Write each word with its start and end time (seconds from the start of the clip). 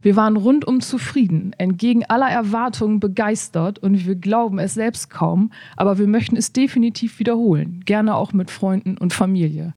Wir 0.00 0.14
waren 0.14 0.36
rundum 0.36 0.80
zufrieden, 0.80 1.52
entgegen 1.58 2.04
aller 2.04 2.28
Erwartungen 2.28 3.00
begeistert 3.00 3.80
und 3.80 4.06
wir 4.06 4.14
glauben 4.14 4.60
es 4.60 4.74
selbst 4.74 5.10
kaum, 5.10 5.50
aber 5.76 5.98
wir 5.98 6.06
möchten 6.06 6.36
es 6.36 6.52
definitiv 6.52 7.18
wiederholen, 7.18 7.82
gerne 7.84 8.14
auch 8.14 8.32
mit 8.32 8.48
Freunden 8.48 8.96
und 8.96 9.12
Familie. 9.12 9.74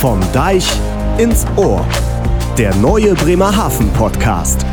Vom 0.00 0.20
Deich 0.32 0.66
ins 1.18 1.46
Ohr. 1.54 1.86
Der 2.58 2.74
neue 2.74 3.14
Bremerhaven 3.14 3.92
Podcast. 3.92 4.66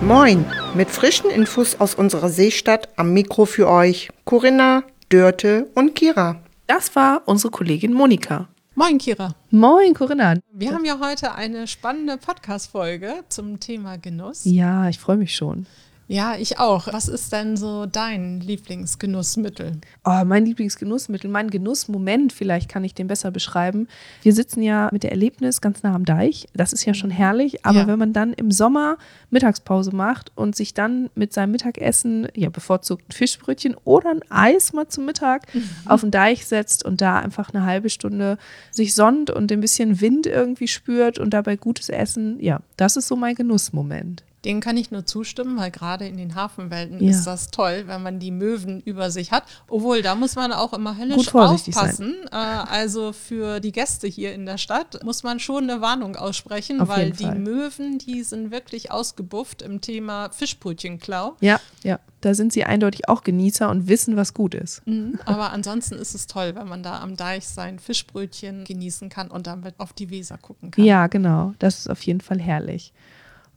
Moin, 0.00 0.44
mit 0.74 0.90
frischen 0.90 1.30
Infos 1.30 1.78
aus 1.80 1.94
unserer 1.94 2.28
Seestadt 2.28 2.88
am 2.96 3.12
Mikro 3.12 3.44
für 3.44 3.68
euch 3.68 4.08
Corinna, 4.24 4.84
Dörte 5.10 5.68
und 5.74 5.94
Kira. 5.94 6.40
Das 6.66 6.96
war 6.96 7.22
unsere 7.26 7.50
Kollegin 7.50 7.92
Monika. 7.92 8.48
Moin, 8.74 8.96
Kira. 8.96 9.34
Moin, 9.50 9.92
Corinna. 9.92 10.36
Wir 10.50 10.72
haben 10.72 10.86
ja 10.86 10.98
heute 10.98 11.34
eine 11.34 11.66
spannende 11.66 12.16
Podcast-Folge 12.16 13.24
zum 13.28 13.60
Thema 13.60 13.98
Genuss. 13.98 14.42
Ja, 14.44 14.88
ich 14.88 14.98
freue 14.98 15.18
mich 15.18 15.34
schon. 15.34 15.66
Ja, 16.12 16.36
ich 16.38 16.58
auch. 16.58 16.88
Was 16.92 17.08
ist 17.08 17.32
denn 17.32 17.56
so 17.56 17.86
dein 17.86 18.40
Lieblingsgenussmittel? 18.40 19.78
Oh, 20.04 20.22
mein 20.26 20.44
Lieblingsgenussmittel, 20.44 21.30
mein 21.30 21.48
Genussmoment, 21.48 22.34
vielleicht 22.34 22.68
kann 22.68 22.84
ich 22.84 22.92
den 22.92 23.06
besser 23.06 23.30
beschreiben. 23.30 23.88
Wir 24.22 24.34
sitzen 24.34 24.60
ja 24.60 24.90
mit 24.92 25.04
der 25.04 25.12
Erlebnis 25.12 25.62
ganz 25.62 25.82
nah 25.82 25.94
am 25.94 26.04
Deich. 26.04 26.48
Das 26.52 26.74
ist 26.74 26.84
ja 26.84 26.92
schon 26.92 27.08
herrlich. 27.08 27.64
Aber 27.64 27.78
Ja. 27.78 27.86
wenn 27.86 27.98
man 27.98 28.12
dann 28.12 28.34
im 28.34 28.50
Sommer 28.50 28.98
Mittagspause 29.30 29.96
macht 29.96 30.32
und 30.34 30.54
sich 30.54 30.74
dann 30.74 31.08
mit 31.14 31.32
seinem 31.32 31.52
Mittagessen, 31.52 32.28
ja, 32.34 32.50
bevorzugt 32.50 33.08
ein 33.08 33.12
Fischbrötchen 33.12 33.74
oder 33.84 34.10
ein 34.10 34.20
Eis 34.28 34.74
mal 34.74 34.88
zum 34.88 35.06
Mittag 35.06 35.46
auf 35.86 36.02
den 36.02 36.10
Deich 36.10 36.44
setzt 36.44 36.84
und 36.84 37.00
da 37.00 37.20
einfach 37.20 37.54
eine 37.54 37.64
halbe 37.64 37.88
Stunde 37.88 38.36
sich 38.70 38.94
sonnt 38.94 39.30
und 39.30 39.50
ein 39.50 39.60
bisschen 39.60 40.02
Wind 40.02 40.26
irgendwie 40.26 40.68
spürt 40.68 41.18
und 41.18 41.30
dabei 41.30 41.56
gutes 41.56 41.88
Essen, 41.88 42.38
ja, 42.38 42.60
das 42.76 42.98
ist 42.98 43.08
so 43.08 43.16
mein 43.16 43.34
Genussmoment. 43.34 44.24
Den 44.44 44.60
kann 44.60 44.76
ich 44.76 44.90
nur 44.90 45.06
zustimmen, 45.06 45.56
weil 45.56 45.70
gerade 45.70 46.06
in 46.06 46.16
den 46.16 46.34
Hafenwelten 46.34 47.02
Ja. 47.02 47.10
ist 47.10 47.24
das 47.26 47.50
toll, 47.52 47.84
wenn 47.86 48.02
man 48.02 48.18
die 48.18 48.32
Möwen 48.32 48.80
über 48.80 49.10
sich 49.10 49.30
hat. 49.30 49.44
Obwohl, 49.68 50.02
da 50.02 50.16
muss 50.16 50.34
man 50.34 50.52
auch 50.52 50.72
immer 50.72 50.96
höllisch 50.98 51.32
aufpassen. 51.32 52.16
Äh, 52.30 52.34
also 52.34 53.12
für 53.12 53.60
die 53.60 53.70
Gäste 53.72 54.08
hier 54.08 54.34
in 54.34 54.44
der 54.46 54.58
Stadt 54.58 55.04
muss 55.04 55.22
man 55.22 55.38
schon 55.38 55.70
eine 55.70 55.80
Warnung 55.80 56.16
aussprechen, 56.16 56.80
Auf 56.80 56.88
weil 56.88 57.12
die. 57.12 57.26
Möwen, 57.26 57.98
die 57.98 58.22
sind 58.24 58.50
wirklich 58.50 58.90
ausgebufft 58.90 59.62
im 59.62 59.80
Thema 59.80 60.30
Fischbrötchenklau. 60.30 61.36
Ja, 61.40 61.60
ja, 61.82 62.00
da 62.20 62.34
sind 62.34 62.52
sie 62.52 62.64
eindeutig 62.64 63.08
auch 63.08 63.22
Genießer 63.22 63.68
und 63.68 63.88
wissen, 63.88 64.16
was 64.16 64.34
gut 64.34 64.54
ist. 64.54 64.86
Mhm. 64.86 65.18
Aber 65.24 65.52
ansonsten 65.52 65.94
ist 65.94 66.14
es 66.14 66.26
toll, 66.26 66.54
wenn 66.54 66.68
man 66.68 66.82
da 66.82 67.00
am 67.00 67.16
Deich 67.16 67.46
sein 67.46 67.78
Fischbrötchen 67.78 68.64
genießen 68.64 69.08
kann 69.08 69.30
und 69.30 69.46
damit 69.46 69.74
auf 69.78 69.92
die 69.92 70.10
Weser 70.10 70.38
gucken 70.38 70.70
kann. 70.70 70.84
Ja, 70.84 71.06
genau. 71.06 71.54
Das 71.58 71.78
ist 71.80 71.90
auf 71.90 72.02
jeden 72.02 72.20
Fall 72.20 72.40
herrlich. 72.40 72.92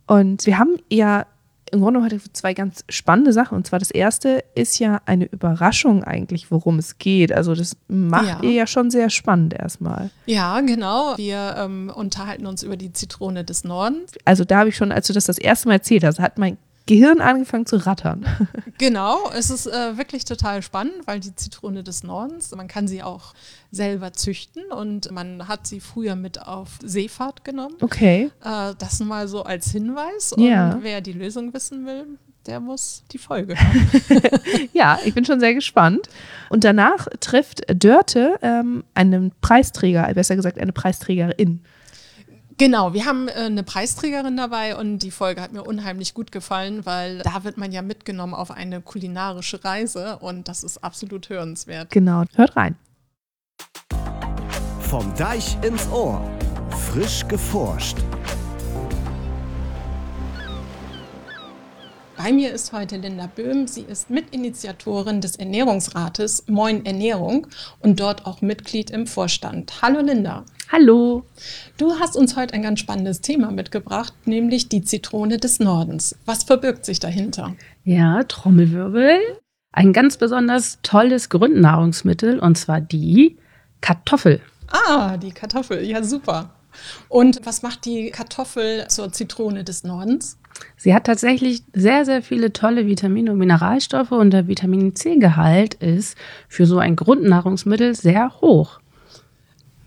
Und 0.08 0.45
wir 0.45 0.58
haben 0.59 0.78
ja 0.92 1.25
im 1.72 1.81
Grunde 1.81 2.02
heute 2.03 2.22
zwei 2.31 2.53
ganz 2.53 2.84
spannende 2.89 3.34
Sachen. 3.34 3.56
Und 3.58 3.66
zwar 3.67 3.80
das 3.80 3.89
erste 3.92 4.44
ist 4.53 4.78
ja 4.80 5.02
eine 5.06 5.25
Überraschung 5.25 6.03
eigentlich, 6.03 6.52
worum 6.52 6.78
es 6.78 7.00
geht. 7.00 7.34
Also 7.34 7.56
das 7.56 7.75
macht 7.88 8.28
Ja. 8.28 8.39
ihr 8.44 8.52
ja 8.52 8.67
schon 8.67 8.92
sehr 8.92 9.09
spannend 9.09 9.53
erstmal. 9.56 10.12
Ja, 10.28 10.62
genau. 10.62 11.17
Wir 11.17 11.56
ähm, 11.58 11.92
unterhalten 11.94 12.45
uns 12.45 12.62
über 12.64 12.78
die 12.78 12.94
Zitrone 12.94 13.44
des 13.44 13.64
Nordens. 13.64 14.14
Also 14.25 14.45
da 14.45 14.59
habe 14.59 14.70
ich 14.70 14.75
schon, 14.78 14.92
als 14.92 15.08
du 15.08 15.14
das 15.14 15.25
das 15.25 15.38
erste 15.39 15.67
Mal 15.67 15.75
erzählt 15.75 16.03
hast, 16.03 16.19
hat 16.19 16.38
mein 16.38 16.58
Gehirn 16.88 17.19
angefangen 17.22 17.66
zu 17.66 17.78
rattern. 17.78 18.25
Genau, 18.78 19.30
es 19.33 19.52
ist 19.52 19.67
äh, 19.67 19.97
wirklich 19.97 20.25
total 20.25 20.61
spannend, 20.61 20.95
weil 21.05 21.22
die 21.22 21.33
Zitrone 21.33 21.81
des 21.81 22.03
Nordens, 22.03 22.53
man 22.53 22.67
kann 22.67 22.89
sie 22.89 23.03
auch 23.03 23.33
selber 23.72 24.11
züchten 24.11 24.64
und 24.69 25.09
man 25.11 25.47
hat 25.47 25.66
sie 25.66 25.80
früher 25.80 26.17
mit 26.17 26.41
auf 26.45 26.72
Seefahrt 26.83 27.45
genommen. 27.45 27.75
Okay. 27.79 28.31
Äh, 28.44 28.74
das 28.78 29.00
mal 29.00 29.29
so 29.29 29.44
als 29.44 29.72
Hinweis. 29.72 30.34
Und 30.34 30.44
Ja. 30.44 30.78
wer 30.81 31.00
die 31.00 31.13
Lösung 31.13 31.53
wissen 31.53 31.85
will, 31.85 32.06
der 32.47 32.59
muss 32.59 33.03
die 33.13 33.18
Folge 33.18 33.56
hören. 33.57 33.90
Ja, 34.74 35.00
ich 35.06 35.13
bin 35.13 35.24
schon 35.24 35.40
sehr 35.40 35.53
gespannt. 35.53 36.09
Und 36.50 36.66
danach 36.66 37.07
trifft 37.22 37.62
Dörte 37.81 38.38
ähm, 38.41 38.84
einen 38.94 39.31
Preisträger, 39.40 40.13
besser 40.13 40.35
gesagt 40.35 40.59
eine 40.59 40.74
Preisträgerin. 40.74 41.62
Genau, 42.58 42.94
wir 42.94 43.06
haben 43.06 43.28
äh, 43.28 43.34
eine 43.34 43.64
Preisträgerin 43.64 44.38
dabei 44.38 44.78
und 44.78 45.00
die 45.00 45.12
Folge 45.12 45.42
hat 45.42 45.52
mir 45.52 45.64
unheimlich 45.64 46.14
gut 46.14 46.32
gefallen, 46.32 46.86
weil 46.86 47.18
da 47.18 47.44
wird 47.44 47.58
man 47.58 47.74
ja 47.74 47.82
mitgenommen 47.82 48.34
auf 48.34 48.50
eine 48.50 48.80
kulinarische 48.80 49.66
Reise 49.66 50.20
und 50.20 50.48
das 50.48 50.64
ist 50.64 50.82
absolut 50.82 51.28
hörenswert. 51.28 51.90
Genau, 51.90 52.24
hört 52.36 52.56
rein. 52.56 52.78
Vom 54.80 55.14
Deich 55.16 55.58
ins 55.64 55.86
Ohr. 55.90 56.22
Frisch 56.70 57.28
geforscht. 57.28 57.98
Bei 62.16 62.32
mir 62.32 62.54
ist 62.54 62.72
heute 62.72 62.96
Linda 62.96 63.28
Böhm. 63.28 63.68
Sie 63.68 63.82
ist 63.82 64.10
Mitinitiatorin 64.10 65.20
des 65.20 65.36
Ernährungsrates 65.36 66.46
Moin 66.48 66.86
Ernährung 66.86 67.48
und 67.82 68.00
dort 68.00 68.26
auch 68.26 68.42
Mitglied 68.42 68.92
im 68.92 69.08
Vorstand. 69.08 69.82
Hallo 69.82 70.00
Linda. 70.00 70.46
Hallo. 70.72 71.24
Du 71.78 72.00
hast 72.00 72.16
uns 72.16 72.36
heute 72.36 72.56
ein 72.56 72.64
ganz 72.64 72.80
spannendes 72.80 73.22
Thema 73.22 73.52
mitgebracht, 73.52 74.14
nämlich 74.26 74.68
die 74.68 74.81
Zitrone 74.81 75.38
des 75.38 75.59
Nordens. 75.59 76.16
Was 76.26 76.44
verbirgt 76.44 76.86
sich 76.86 77.00
dahinter? 77.00 77.56
Ja, 77.84 78.24
Trommelwirbel. 78.24 79.20
Ein 79.72 79.94
ganz 79.94 80.18
besonders 80.18 80.80
tolles 80.81 81.30
Grundnahrungsmittel 81.30 82.40
und 82.40 82.58
zwar 82.58 82.81
die 82.81 83.38
Kartoffel. 83.81 84.42
Ah, 84.68 85.18
die 85.18 85.31
Kartoffel. 85.31 85.84
Ja, 85.84 86.04
super. 86.04 86.50
Und 87.09 87.42
was 87.46 87.62
macht 87.62 87.86
die 87.86 88.09
Kartoffel 88.09 88.88
zur 88.88 89.12
Zitrone 89.12 89.64
des 89.64 89.84
Nordens? 89.84 90.40
Sie 90.78 90.96
hat 90.96 91.06
tatsächlich 91.06 91.64
sehr, 91.74 92.06
sehr 92.06 92.24
viele 92.24 92.54
tolle 92.54 92.88
Vitamine 92.88 93.31
und 93.34 93.38
Mineralstoffe 93.38 94.12
und 94.12 94.31
der 94.31 94.48
Vitamin 94.48 94.96
C-Gehalt 94.96 95.75
ist 95.75 96.18
für 96.48 96.66
so 96.66 96.80
ein 96.80 96.96
Grundnahrungsmittel 96.96 97.94
sehr 97.94 98.42
hoch. 98.42 98.80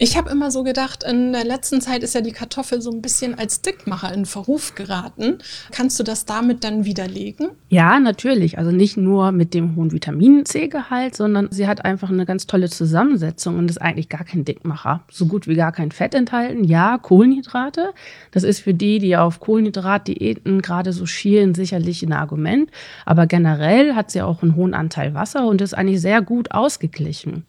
Ich 0.01 0.17
habe 0.17 0.31
immer 0.31 0.53
so 0.53 0.63
gedacht, 0.63 1.03
in 1.03 1.33
der 1.33 1.45
letzten 1.45 1.81
Zeit 1.81 2.05
ist 2.05 2.15
ja 2.15 2.21
die 2.21 2.31
Kartoffel 2.31 2.81
so 2.81 2.93
ein 2.93 3.03
bisschen 3.03 3.37
als 3.37 3.63
Dickmacher 3.63 4.15
in 4.15 4.27
Verruf 4.27 4.77
geraten. 4.77 5.39
Kannst 5.73 5.99
du 5.99 6.05
das 6.05 6.25
damit 6.25 6.63
dann 6.63 6.85
widerlegen? 6.85 7.49
Ja, 7.69 7.99
natürlich. 7.99 8.59
Also 8.59 8.71
nicht 8.71 8.97
nur 8.97 9.33
mit 9.33 9.55
dem 9.55 9.75
hohen 9.75 9.91
Vitamin 9.91 10.45
C-Gehalt, 10.45 11.17
sondern 11.17 11.49
sie 11.51 11.67
hat 11.67 11.85
einfach 11.85 12.11
eine 12.11 12.27
ganz 12.27 12.47
tolle 12.47 12.71
Zusammensetzung 12.71 13.59
und 13.59 13.69
ist 13.69 13.83
eigentlich 13.83 14.09
gar 14.09 14.23
kein 14.23 14.45
Dickmacher. 14.45 15.03
So 15.11 15.27
gut 15.27 15.49
wie 15.49 15.57
gar 15.57 15.73
kein 15.73 15.91
Fett 15.91 16.15
enthalten. 16.15 16.63
Ja, 16.63 16.99
Kohlenhydrate. 16.99 17.93
Das 18.31 18.45
ist 18.45 18.61
für 18.61 18.75
die, 18.75 19.01
die 19.01 19.17
auf 19.17 19.41
Kohlenhydratdiäten 19.41 20.63
gerade 20.63 20.93
so 20.93 21.07
schielen, 21.07 21.57
sicherlich 21.57 22.05
ein 22.05 22.13
Argument. 22.13 22.71
Aber 23.05 23.27
generell 23.27 23.97
hat 23.97 24.13
sie 24.13 24.23
auch 24.23 24.45
einen 24.45 24.55
hohen 24.55 24.75
Anteil 24.75 25.15
Wasser 25.15 25.45
und 25.49 25.61
ist 25.61 25.75
eigentlich 25.75 26.01
sehr 26.01 26.23
gut 26.23 26.53
ausgeglichen. 26.53 27.47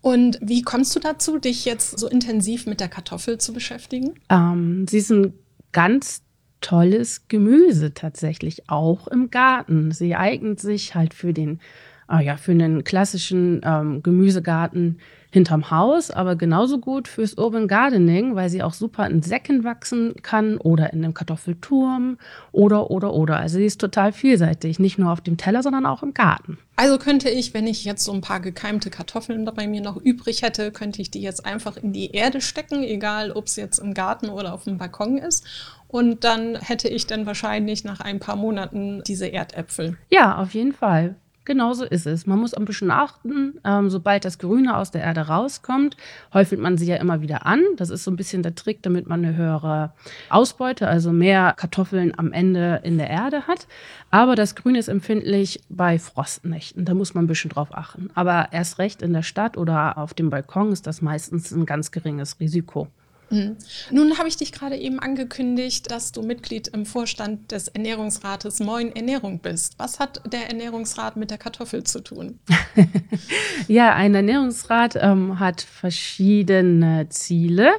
Und 0.00 0.38
wie 0.40 0.62
kommst 0.62 0.94
du 0.96 1.00
dazu, 1.00 1.38
dich 1.38 1.64
jetzt 1.64 1.98
so 1.98 2.08
intensiv 2.08 2.66
mit 2.66 2.80
der 2.80 2.88
Kartoffel 2.88 3.38
zu 3.38 3.52
beschäftigen? 3.52 4.14
Ähm, 4.28 4.86
sie 4.88 4.98
ist 4.98 5.10
ein 5.10 5.32
ganz 5.72 6.22
tolles 6.60 7.28
Gemüse 7.28 7.94
tatsächlich, 7.94 8.68
auch 8.68 9.06
im 9.08 9.30
Garten. 9.30 9.92
Sie 9.92 10.16
eignet 10.16 10.60
sich 10.60 10.94
halt 10.94 11.14
für 11.14 11.32
den, 11.32 11.60
ah 12.06 12.20
ja, 12.20 12.36
für 12.36 12.52
einen 12.52 12.84
klassischen 12.84 13.60
ähm, 13.64 14.02
Gemüsegarten 14.02 14.98
hinterm 15.30 15.70
Haus, 15.70 16.10
aber 16.10 16.36
genauso 16.36 16.78
gut 16.78 17.06
fürs 17.06 17.34
Urban 17.34 17.68
Gardening, 17.68 18.34
weil 18.34 18.48
sie 18.48 18.62
auch 18.62 18.72
super 18.72 19.06
in 19.06 19.22
Säcken 19.22 19.62
wachsen 19.62 20.14
kann 20.22 20.56
oder 20.56 20.92
in 20.92 21.04
einem 21.04 21.12
Kartoffelturm 21.12 22.18
oder, 22.50 22.90
oder, 22.90 23.12
oder. 23.12 23.38
Also 23.38 23.58
sie 23.58 23.66
ist 23.66 23.80
total 23.80 24.12
vielseitig, 24.12 24.78
nicht 24.78 24.98
nur 24.98 25.12
auf 25.12 25.20
dem 25.20 25.36
Teller, 25.36 25.62
sondern 25.62 25.84
auch 25.84 26.02
im 26.02 26.14
Garten. 26.14 26.58
Also 26.76 26.98
könnte 26.98 27.28
ich, 27.28 27.52
wenn 27.52 27.66
ich 27.66 27.84
jetzt 27.84 28.04
so 28.04 28.12
ein 28.12 28.22
paar 28.22 28.40
gekeimte 28.40 28.88
Kartoffeln 28.88 29.44
bei 29.54 29.66
mir 29.66 29.82
noch 29.82 29.96
übrig 29.96 30.42
hätte, 30.42 30.72
könnte 30.72 31.02
ich 31.02 31.10
die 31.10 31.20
jetzt 31.20 31.44
einfach 31.44 31.76
in 31.76 31.92
die 31.92 32.12
Erde 32.12 32.40
stecken, 32.40 32.82
egal 32.82 33.30
ob 33.32 33.46
es 33.46 33.56
jetzt 33.56 33.78
im 33.78 33.94
Garten 33.94 34.30
oder 34.30 34.54
auf 34.54 34.64
dem 34.64 34.78
Balkon 34.78 35.18
ist. 35.18 35.44
Und 35.88 36.24
dann 36.24 36.56
hätte 36.56 36.88
ich 36.88 37.06
dann 37.06 37.26
wahrscheinlich 37.26 37.84
nach 37.84 38.00
ein 38.00 38.20
paar 38.20 38.36
Monaten 38.36 39.02
diese 39.06 39.30
Erdäpfel. 39.32 39.96
Ja, 40.10 40.36
auf 40.36 40.54
jeden 40.54 40.72
Fall. 40.72 41.16
Genauso 41.48 41.86
ist 41.86 42.06
es. 42.06 42.26
Man 42.26 42.38
muss 42.38 42.52
ein 42.52 42.66
bisschen 42.66 42.90
achten, 42.90 43.54
ähm, 43.64 43.88
sobald 43.88 44.26
das 44.26 44.38
Grüne 44.38 44.76
aus 44.76 44.90
der 44.90 45.00
Erde 45.00 45.28
rauskommt, 45.28 45.96
häufelt 46.34 46.60
man 46.60 46.76
sie 46.76 46.84
ja 46.84 46.96
immer 46.96 47.22
wieder 47.22 47.46
an. 47.46 47.62
Das 47.78 47.88
ist 47.88 48.04
so 48.04 48.10
ein 48.10 48.16
bisschen 48.16 48.42
der 48.42 48.54
Trick, 48.54 48.82
damit 48.82 49.08
man 49.08 49.24
eine 49.24 49.34
höhere 49.34 49.94
Ausbeute, 50.28 50.86
also 50.86 51.10
mehr 51.10 51.54
Kartoffeln 51.56 52.12
am 52.18 52.34
Ende 52.34 52.82
in 52.84 52.98
der 52.98 53.08
Erde 53.08 53.46
hat. 53.46 53.66
Aber 54.10 54.34
das 54.34 54.56
Grün 54.56 54.74
ist 54.74 54.88
empfindlich 54.88 55.62
bei 55.70 55.98
Frostnächten. 55.98 56.84
Da 56.84 56.92
muss 56.92 57.14
man 57.14 57.24
ein 57.24 57.28
bisschen 57.28 57.48
drauf 57.48 57.68
achten. 57.70 58.10
Aber 58.14 58.48
erst 58.50 58.78
recht 58.78 59.00
in 59.00 59.14
der 59.14 59.22
Stadt 59.22 59.56
oder 59.56 59.96
auf 59.96 60.12
dem 60.12 60.28
Balkon 60.28 60.70
ist 60.70 60.86
das 60.86 61.00
meistens 61.00 61.50
ein 61.50 61.64
ganz 61.64 61.92
geringes 61.92 62.38
Risiko. 62.40 62.88
Mhm. 63.30 63.56
Nun 63.90 64.18
habe 64.18 64.28
ich 64.28 64.36
dich 64.36 64.52
gerade 64.52 64.76
eben 64.76 64.98
angekündigt, 64.98 65.90
dass 65.90 66.12
du 66.12 66.22
Mitglied 66.22 66.68
im 66.68 66.86
Vorstand 66.86 67.52
des 67.52 67.68
Ernährungsrates 67.68 68.60
Moin 68.60 68.94
Ernährung 68.94 69.40
bist. 69.40 69.74
Was 69.78 69.98
hat 69.98 70.22
der 70.32 70.48
Ernährungsrat 70.48 71.16
mit 71.16 71.30
der 71.30 71.38
Kartoffel 71.38 71.84
zu 71.84 72.00
tun? 72.00 72.38
ja, 73.68 73.94
ein 73.94 74.14
Ernährungsrat 74.14 74.96
ähm, 74.96 75.38
hat 75.38 75.60
verschiedene 75.62 77.08
Ziele 77.10 77.72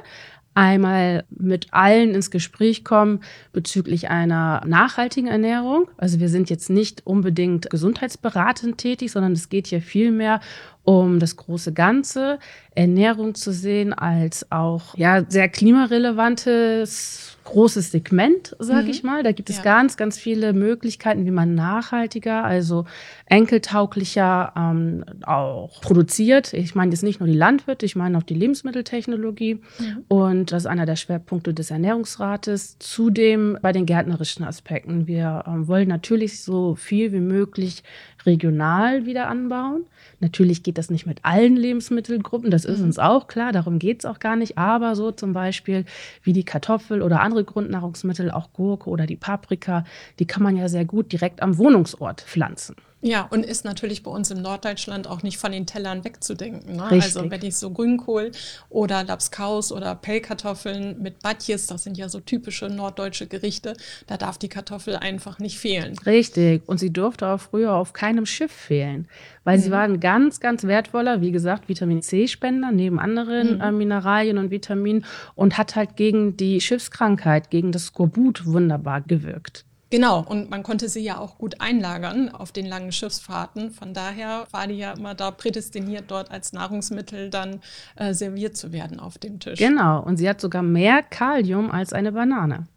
einmal 0.54 1.24
mit 1.30 1.68
allen 1.70 2.14
ins 2.14 2.30
Gespräch 2.30 2.84
kommen 2.84 3.20
bezüglich 3.52 4.10
einer 4.10 4.62
nachhaltigen 4.66 5.28
Ernährung. 5.28 5.88
Also 5.96 6.20
wir 6.20 6.28
sind 6.28 6.50
jetzt 6.50 6.70
nicht 6.70 7.06
unbedingt 7.06 7.70
gesundheitsberatend 7.70 8.78
tätig, 8.78 9.12
sondern 9.12 9.32
es 9.32 9.48
geht 9.48 9.68
hier 9.68 9.80
vielmehr 9.80 10.40
um 10.90 11.20
das 11.20 11.36
große 11.36 11.72
Ganze, 11.72 12.40
Ernährung 12.74 13.36
zu 13.36 13.52
sehen 13.52 13.92
als 13.92 14.50
auch 14.50 14.96
ja 14.96 15.24
sehr 15.28 15.48
klimarelevantes 15.48 17.38
großes 17.44 17.90
Segment, 17.90 18.54
sage 18.58 18.84
mhm. 18.84 18.90
ich 18.90 19.02
mal. 19.02 19.22
Da 19.22 19.32
gibt 19.32 19.50
es 19.50 19.58
ja. 19.58 19.62
ganz, 19.62 19.96
ganz 19.96 20.18
viele 20.18 20.52
Möglichkeiten, 20.52 21.26
wie 21.26 21.30
man 21.30 21.54
nachhaltiger, 21.54 22.44
also 22.44 22.84
enkeltauglicher 23.26 24.52
ähm, 24.56 25.04
auch 25.24 25.80
produziert. 25.80 26.52
Ich 26.52 26.74
meine 26.74 26.92
jetzt 26.92 27.02
nicht 27.02 27.18
nur 27.18 27.28
die 27.28 27.36
Landwirte, 27.36 27.86
ich 27.86 27.96
meine 27.96 28.18
auch 28.18 28.22
die 28.22 28.34
Lebensmitteltechnologie. 28.34 29.54
Mhm. 29.54 30.04
Und 30.08 30.52
das 30.52 30.62
ist 30.62 30.66
einer 30.66 30.86
der 30.86 30.96
Schwerpunkte 30.96 31.52
des 31.52 31.70
Ernährungsrates. 31.70 32.78
Zudem 32.78 33.58
bei 33.60 33.72
den 33.72 33.86
gärtnerischen 33.86 34.44
Aspekten. 34.44 35.06
Wir 35.06 35.44
ähm, 35.46 35.66
wollen 35.66 35.88
natürlich 35.88 36.42
so 36.42 36.76
viel 36.76 37.12
wie 37.12 37.20
möglich 37.20 37.82
regional 38.26 39.06
wieder 39.06 39.28
anbauen. 39.28 39.84
Natürlich 40.20 40.62
geht 40.62 40.78
das 40.78 40.90
nicht 40.90 41.06
mit 41.06 41.24
allen 41.24 41.56
Lebensmittelgruppen, 41.56 42.50
das 42.50 42.64
ist 42.64 42.78
mhm. 42.78 42.86
uns 42.86 42.98
auch 42.98 43.26
klar, 43.26 43.52
darum 43.52 43.78
geht 43.78 44.00
es 44.00 44.04
auch 44.04 44.18
gar 44.18 44.36
nicht. 44.36 44.58
Aber 44.58 44.96
so 44.96 45.10
zum 45.10 45.32
Beispiel 45.32 45.84
wie 46.22 46.32
die 46.32 46.44
Kartoffel 46.44 47.02
oder 47.02 47.20
andere 47.20 47.44
Grundnahrungsmittel, 47.44 48.30
auch 48.30 48.52
Gurke 48.52 48.90
oder 48.90 49.06
die 49.06 49.16
Paprika, 49.16 49.84
die 50.18 50.26
kann 50.26 50.42
man 50.42 50.56
ja 50.56 50.68
sehr 50.68 50.84
gut 50.84 51.12
direkt 51.12 51.42
am 51.42 51.58
Wohnungsort 51.58 52.20
pflanzen. 52.20 52.76
Ja, 53.02 53.26
und 53.30 53.46
ist 53.46 53.64
natürlich 53.64 54.02
bei 54.02 54.10
uns 54.10 54.30
im 54.30 54.42
Norddeutschland 54.42 55.06
auch 55.06 55.22
nicht 55.22 55.38
von 55.38 55.52
den 55.52 55.64
Tellern 55.64 56.04
wegzudenken. 56.04 56.76
Ne? 56.76 56.82
Also 56.82 57.30
wenn 57.30 57.42
ich 57.42 57.56
so 57.56 57.70
Grünkohl 57.70 58.30
oder 58.68 59.04
Lapskaus 59.04 59.72
oder 59.72 59.94
Pellkartoffeln 59.94 61.00
mit 61.00 61.20
Batjes, 61.20 61.66
das 61.66 61.84
sind 61.84 61.96
ja 61.96 62.10
so 62.10 62.20
typische 62.20 62.68
norddeutsche 62.68 63.26
Gerichte, 63.26 63.74
da 64.06 64.18
darf 64.18 64.36
die 64.36 64.48
Kartoffel 64.48 64.96
einfach 64.96 65.38
nicht 65.38 65.58
fehlen. 65.58 65.96
Richtig. 66.04 66.62
Und 66.66 66.78
sie 66.78 66.92
durfte 66.92 67.28
auch 67.28 67.40
früher 67.40 67.72
auf 67.72 67.94
keinem 67.94 68.26
Schiff 68.26 68.52
fehlen, 68.52 69.08
weil 69.44 69.56
mhm. 69.56 69.62
sie 69.62 69.70
waren 69.70 70.00
ganz, 70.00 70.40
ganz 70.40 70.64
wertvoller, 70.64 71.22
wie 71.22 71.32
gesagt, 71.32 71.70
Vitamin 71.70 72.02
C-Spender 72.02 72.70
neben 72.70 72.98
anderen 72.98 73.54
mhm. 73.54 73.60
äh, 73.62 73.72
Mineralien 73.72 74.36
und 74.36 74.50
Vitaminen 74.50 75.06
und 75.34 75.56
hat 75.56 75.74
halt 75.74 75.96
gegen 75.96 76.36
die 76.36 76.60
Schiffskrankheit, 76.60 77.48
gegen 77.48 77.72
das 77.72 77.86
Skorbut 77.86 78.44
wunderbar 78.44 79.00
gewirkt. 79.00 79.64
Genau, 79.90 80.20
und 80.20 80.50
man 80.50 80.62
konnte 80.62 80.88
sie 80.88 81.00
ja 81.00 81.18
auch 81.18 81.36
gut 81.36 81.60
einlagern 81.60 82.28
auf 82.28 82.52
den 82.52 82.66
langen 82.66 82.92
Schiffsfahrten. 82.92 83.72
Von 83.72 83.92
daher 83.92 84.46
war 84.52 84.68
die 84.68 84.74
ja 84.74 84.92
immer 84.92 85.14
da 85.14 85.32
prädestiniert, 85.32 86.04
dort 86.08 86.30
als 86.30 86.52
Nahrungsmittel 86.52 87.28
dann 87.28 87.60
äh, 87.96 88.14
serviert 88.14 88.56
zu 88.56 88.72
werden 88.72 89.00
auf 89.00 89.18
dem 89.18 89.40
Tisch. 89.40 89.58
Genau, 89.58 90.00
und 90.00 90.16
sie 90.16 90.28
hat 90.28 90.40
sogar 90.40 90.62
mehr 90.62 91.02
Kalium 91.02 91.72
als 91.72 91.92
eine 91.92 92.12
Banane. 92.12 92.68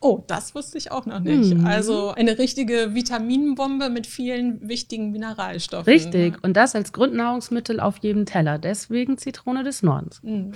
Oh, 0.00 0.22
das 0.28 0.54
wusste 0.54 0.78
ich 0.78 0.92
auch 0.92 1.06
noch 1.06 1.18
nicht. 1.18 1.54
Mhm. 1.54 1.66
Also 1.66 2.10
eine 2.10 2.38
richtige 2.38 2.94
Vitaminbombe 2.94 3.90
mit 3.90 4.06
vielen 4.06 4.68
wichtigen 4.68 5.10
Mineralstoffen. 5.10 5.92
Richtig. 5.92 6.36
Und 6.42 6.56
das 6.56 6.76
als 6.76 6.92
Grundnahrungsmittel 6.92 7.80
auf 7.80 7.98
jedem 7.98 8.24
Teller. 8.24 8.58
Deswegen 8.58 9.18
Zitrone 9.18 9.64
des 9.64 9.82
Nordens. 9.82 10.22
Mhm. 10.22 10.52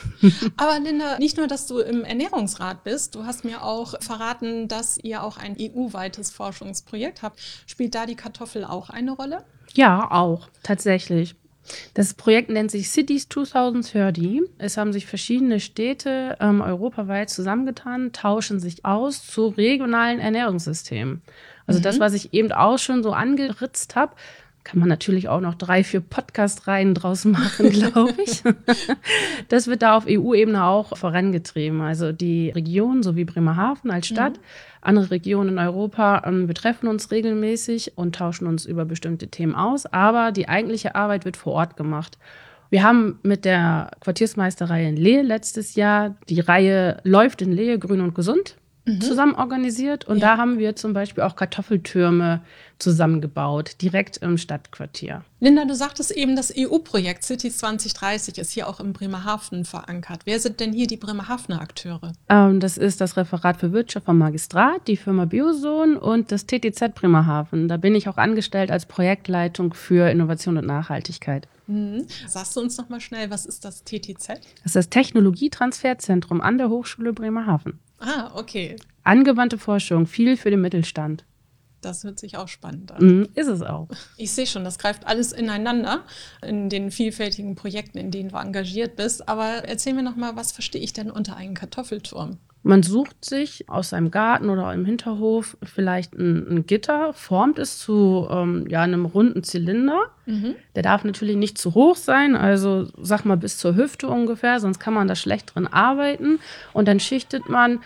Aber 0.56 0.78
Linda, 0.78 1.18
nicht 1.18 1.38
nur, 1.38 1.48
dass 1.48 1.66
du 1.66 1.80
im 1.80 2.04
Ernährungsrat 2.04 2.84
bist, 2.84 3.16
du 3.16 3.24
hast 3.24 3.44
mir 3.44 3.64
auch 3.64 3.94
verraten, 4.00 4.68
dass 4.68 4.96
ihr 4.96 5.24
auch 5.24 5.38
ein 5.38 5.56
EU-weites 5.58 6.30
Forschungsprojekt 6.30 7.22
habt. 7.22 7.40
Spielt 7.66 7.96
da 7.96 8.06
die 8.06 8.14
Kartoffel 8.14 8.64
auch 8.64 8.90
eine 8.90 9.10
Rolle? 9.10 9.44
Ja, 9.74 10.10
auch, 10.12 10.48
tatsächlich. 10.62 11.34
Das 11.94 12.14
Projekt 12.14 12.50
nennt 12.50 12.70
sich 12.70 12.90
Cities 12.90 13.28
2030. 13.28 14.42
Es 14.58 14.76
haben 14.76 14.92
sich 14.92 15.06
verschiedene 15.06 15.60
Städte 15.60 16.36
ähm, 16.40 16.60
europaweit 16.60 17.30
zusammengetan, 17.30 18.12
tauschen 18.12 18.60
sich 18.60 18.84
aus 18.84 19.26
zu 19.26 19.48
regionalen 19.48 20.18
Ernährungssystemen. 20.18 21.22
Also 21.66 21.78
mhm. 21.78 21.84
das, 21.84 22.00
was 22.00 22.14
ich 22.14 22.34
eben 22.34 22.52
auch 22.52 22.78
schon 22.78 23.02
so 23.02 23.12
angeritzt 23.12 23.94
habe, 23.96 24.14
kann 24.64 24.78
man 24.78 24.88
natürlich 24.88 25.28
auch 25.28 25.40
noch 25.40 25.54
drei, 25.54 25.82
vier 25.82 26.00
Podcast-Reihen 26.00 26.94
draus 26.94 27.24
machen, 27.26 27.70
glaube 27.70 28.14
ich. 28.24 28.42
das 29.48 29.66
wird 29.66 29.82
da 29.82 29.96
auf 29.96 30.06
EU-Ebene 30.08 30.64
auch 30.64 30.96
vorangetrieben. 30.96 31.80
Also 31.80 32.12
die 32.12 32.50
Region 32.50 33.02
sowie 33.02 33.24
Bremerhaven 33.24 33.90
als 33.90 34.06
Stadt, 34.06 34.34
mhm. 34.34 34.42
andere 34.80 35.10
Regionen 35.10 35.50
in 35.50 35.58
Europa, 35.58 36.22
ähm, 36.26 36.48
wir 36.48 36.54
treffen 36.54 36.88
uns 36.88 37.10
regelmäßig 37.10 37.92
und 37.96 38.14
tauschen 38.14 38.46
uns 38.46 38.64
über 38.64 38.84
bestimmte 38.84 39.28
Themen 39.28 39.54
aus. 39.54 39.86
Aber 39.86 40.32
die 40.32 40.48
eigentliche 40.48 40.94
Arbeit 40.94 41.24
wird 41.24 41.36
vor 41.36 41.54
Ort 41.54 41.76
gemacht. 41.76 42.18
Wir 42.70 42.82
haben 42.82 43.18
mit 43.22 43.44
der 43.44 43.90
Quartiersmeisterei 44.00 44.86
in 44.86 44.96
Lehe 44.96 45.22
letztes 45.22 45.74
Jahr 45.74 46.16
die 46.30 46.40
Reihe 46.40 47.00
Läuft 47.02 47.42
in 47.42 47.52
Lehe, 47.52 47.78
grün 47.78 48.00
und 48.00 48.14
gesund 48.14 48.56
mhm. 48.84 49.00
zusammen 49.00 49.34
organisiert. 49.34 50.06
Und 50.06 50.18
ja. 50.18 50.32
da 50.32 50.36
haben 50.38 50.58
wir 50.58 50.76
zum 50.76 50.92
Beispiel 50.92 51.22
auch 51.24 51.36
Kartoffeltürme 51.36 52.42
zusammengebaut, 52.78 53.76
direkt 53.80 54.16
im 54.18 54.36
Stadtquartier. 54.36 55.24
Linda, 55.40 55.64
du 55.64 55.74
sagtest 55.74 56.10
eben, 56.10 56.34
das 56.34 56.52
EU-Projekt 56.56 57.22
Cities 57.22 57.58
2030 57.58 58.38
ist 58.38 58.50
hier 58.50 58.68
auch 58.68 58.80
in 58.80 58.92
Bremerhaven 58.92 59.64
verankert. 59.64 60.22
Wer 60.24 60.40
sind 60.40 60.58
denn 60.60 60.72
hier 60.72 60.86
die 60.86 60.96
Bremerhavener 60.96 61.60
Akteure? 61.60 62.12
Ähm, 62.28 62.60
das 62.60 62.76
ist 62.76 63.00
das 63.00 63.16
Referat 63.16 63.58
für 63.58 63.72
Wirtschaft 63.72 64.06
vom 64.06 64.18
Magistrat, 64.18 64.86
die 64.88 64.96
Firma 64.96 65.26
Bioson 65.26 65.96
und 65.96 66.32
das 66.32 66.46
TTZ 66.46 66.94
Bremerhaven. 66.94 67.68
Da 67.68 67.76
bin 67.76 67.94
ich 67.94 68.08
auch 68.08 68.16
angestellt 68.16 68.70
als 68.70 68.86
Projektleitung 68.86 69.74
für 69.74 70.10
Innovation 70.10 70.58
und 70.58 70.66
Nachhaltigkeit. 70.66 71.46
Mhm. 71.68 72.06
Sagst 72.26 72.56
du 72.56 72.60
uns 72.60 72.76
noch 72.78 72.88
mal 72.88 73.00
schnell, 73.00 73.30
was 73.30 73.46
ist 73.46 73.64
das 73.64 73.84
TTZ? 73.84 74.28
Das 74.28 74.66
ist 74.66 74.76
das 74.76 74.88
Technologietransferzentrum 74.90 76.40
an 76.40 76.58
der 76.58 76.68
Hochschule 76.68 77.12
Bremerhaven. 77.12 77.78
Ah, 78.02 78.32
okay. 78.34 78.76
Angewandte 79.04 79.58
Forschung, 79.58 80.06
viel 80.06 80.36
für 80.36 80.50
den 80.50 80.60
Mittelstand. 80.60 81.24
Das 81.80 82.04
hört 82.04 82.18
sich 82.18 82.36
auch 82.36 82.48
spannend 82.48 82.92
an. 82.92 83.22
Mm, 83.22 83.28
ist 83.34 83.48
es 83.48 83.62
auch. 83.62 83.88
Ich 84.16 84.30
sehe 84.30 84.46
schon, 84.46 84.62
das 84.62 84.78
greift 84.78 85.06
alles 85.06 85.32
ineinander 85.32 86.04
in 86.46 86.68
den 86.68 86.92
vielfältigen 86.92 87.56
Projekten, 87.56 87.98
in 87.98 88.12
denen 88.12 88.28
du 88.28 88.36
engagiert 88.36 88.94
bist. 88.96 89.28
Aber 89.28 89.64
erzähl 89.66 89.94
mir 89.94 90.04
noch 90.04 90.16
mal, 90.16 90.36
was 90.36 90.52
verstehe 90.52 90.80
ich 90.80 90.92
denn 90.92 91.10
unter 91.10 91.36
einem 91.36 91.54
Kartoffelturm? 91.54 92.38
Man 92.64 92.84
sucht 92.84 93.24
sich 93.24 93.68
aus 93.68 93.88
seinem 93.88 94.12
Garten 94.12 94.48
oder 94.48 94.72
im 94.72 94.84
Hinterhof 94.84 95.56
vielleicht 95.64 96.14
ein, 96.14 96.46
ein 96.48 96.66
Gitter, 96.66 97.12
formt 97.12 97.58
es 97.58 97.78
zu 97.78 98.28
ähm, 98.30 98.66
ja, 98.68 98.82
einem 98.82 99.04
runden 99.04 99.42
Zylinder. 99.42 99.98
Mhm. 100.26 100.54
Der 100.76 100.84
darf 100.84 101.02
natürlich 101.02 101.36
nicht 101.36 101.58
zu 101.58 101.74
hoch 101.74 101.96
sein, 101.96 102.36
also 102.36 102.86
sag 103.00 103.24
mal 103.24 103.36
bis 103.36 103.58
zur 103.58 103.74
Hüfte 103.74 104.06
ungefähr, 104.06 104.60
sonst 104.60 104.78
kann 104.78 104.94
man 104.94 105.08
da 105.08 105.16
schlecht 105.16 105.56
drin 105.56 105.66
arbeiten. 105.66 106.38
Und 106.72 106.86
dann 106.86 107.00
schichtet 107.00 107.48
man, 107.48 107.80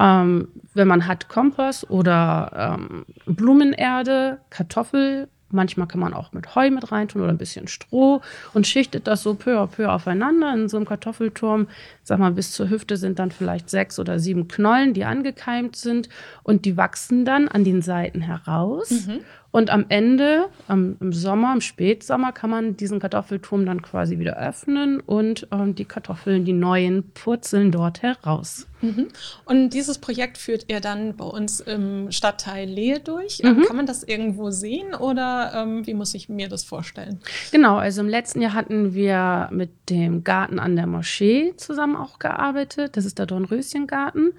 ähm, 0.00 0.48
wenn 0.74 0.88
man 0.88 1.06
hat, 1.06 1.28
Kompost 1.28 1.90
oder 1.90 2.76
ähm, 2.78 3.04
Blumenerde, 3.26 4.38
Kartoffel, 4.50 5.28
Manchmal 5.52 5.86
kann 5.86 6.00
man 6.00 6.14
auch 6.14 6.32
mit 6.32 6.54
Heu 6.54 6.70
mit 6.70 6.90
reintun 6.90 7.22
oder 7.22 7.30
ein 7.30 7.38
bisschen 7.38 7.68
Stroh 7.68 8.22
und 8.54 8.66
schichtet 8.66 9.06
das 9.06 9.22
so 9.22 9.34
peu 9.34 9.60
à 9.60 9.66
peu 9.66 9.86
aufeinander 9.86 10.52
in 10.54 10.68
so 10.68 10.78
einem 10.78 10.86
Kartoffelturm. 10.86 11.68
Sag 12.02 12.18
mal, 12.18 12.32
bis 12.32 12.52
zur 12.52 12.70
Hüfte 12.70 12.96
sind 12.96 13.18
dann 13.18 13.30
vielleicht 13.30 13.68
sechs 13.68 13.98
oder 13.98 14.18
sieben 14.18 14.48
Knollen, 14.48 14.94
die 14.94 15.04
angekeimt 15.04 15.76
sind 15.76 16.08
und 16.42 16.64
die 16.64 16.76
wachsen 16.76 17.24
dann 17.24 17.48
an 17.48 17.64
den 17.64 17.82
Seiten 17.82 18.22
heraus. 18.22 18.90
Mhm. 18.90 19.20
Und 19.52 19.68
am 19.70 19.84
Ende, 19.90 20.48
am, 20.66 20.96
im 20.98 21.12
Sommer, 21.12 21.52
im 21.52 21.60
Spätsommer, 21.60 22.32
kann 22.32 22.48
man 22.48 22.76
diesen 22.76 23.00
Kartoffelturm 23.00 23.66
dann 23.66 23.82
quasi 23.82 24.18
wieder 24.18 24.38
öffnen 24.38 25.00
und 25.00 25.46
ähm, 25.52 25.74
die 25.74 25.84
Kartoffeln, 25.84 26.46
die 26.46 26.54
neuen, 26.54 27.10
purzeln 27.12 27.70
dort 27.70 28.02
heraus. 28.02 28.66
Mhm. 28.80 29.08
Und 29.44 29.70
dieses 29.70 29.98
Projekt 29.98 30.38
führt 30.38 30.64
ihr 30.68 30.80
dann 30.80 31.16
bei 31.16 31.26
uns 31.26 31.60
im 31.60 32.10
Stadtteil 32.10 32.66
Lehe 32.66 32.98
durch. 33.00 33.40
Ähm, 33.44 33.58
mhm. 33.58 33.62
Kann 33.64 33.76
man 33.76 33.86
das 33.86 34.02
irgendwo 34.02 34.50
sehen 34.50 34.94
oder 34.94 35.52
ähm, 35.54 35.86
wie 35.86 35.94
muss 35.94 36.14
ich 36.14 36.30
mir 36.30 36.48
das 36.48 36.64
vorstellen? 36.64 37.20
Genau, 37.52 37.76
also 37.76 38.00
im 38.00 38.08
letzten 38.08 38.40
Jahr 38.40 38.54
hatten 38.54 38.94
wir 38.94 39.50
mit 39.52 39.70
dem 39.90 40.24
Garten 40.24 40.58
an 40.58 40.76
der 40.76 40.86
Moschee 40.86 41.54
zusammen 41.58 41.96
auch 41.96 42.18
gearbeitet. 42.18 42.96
Das 42.96 43.04
ist 43.04 43.18
der 43.18 43.26
Dornröschengarten. 43.26 44.32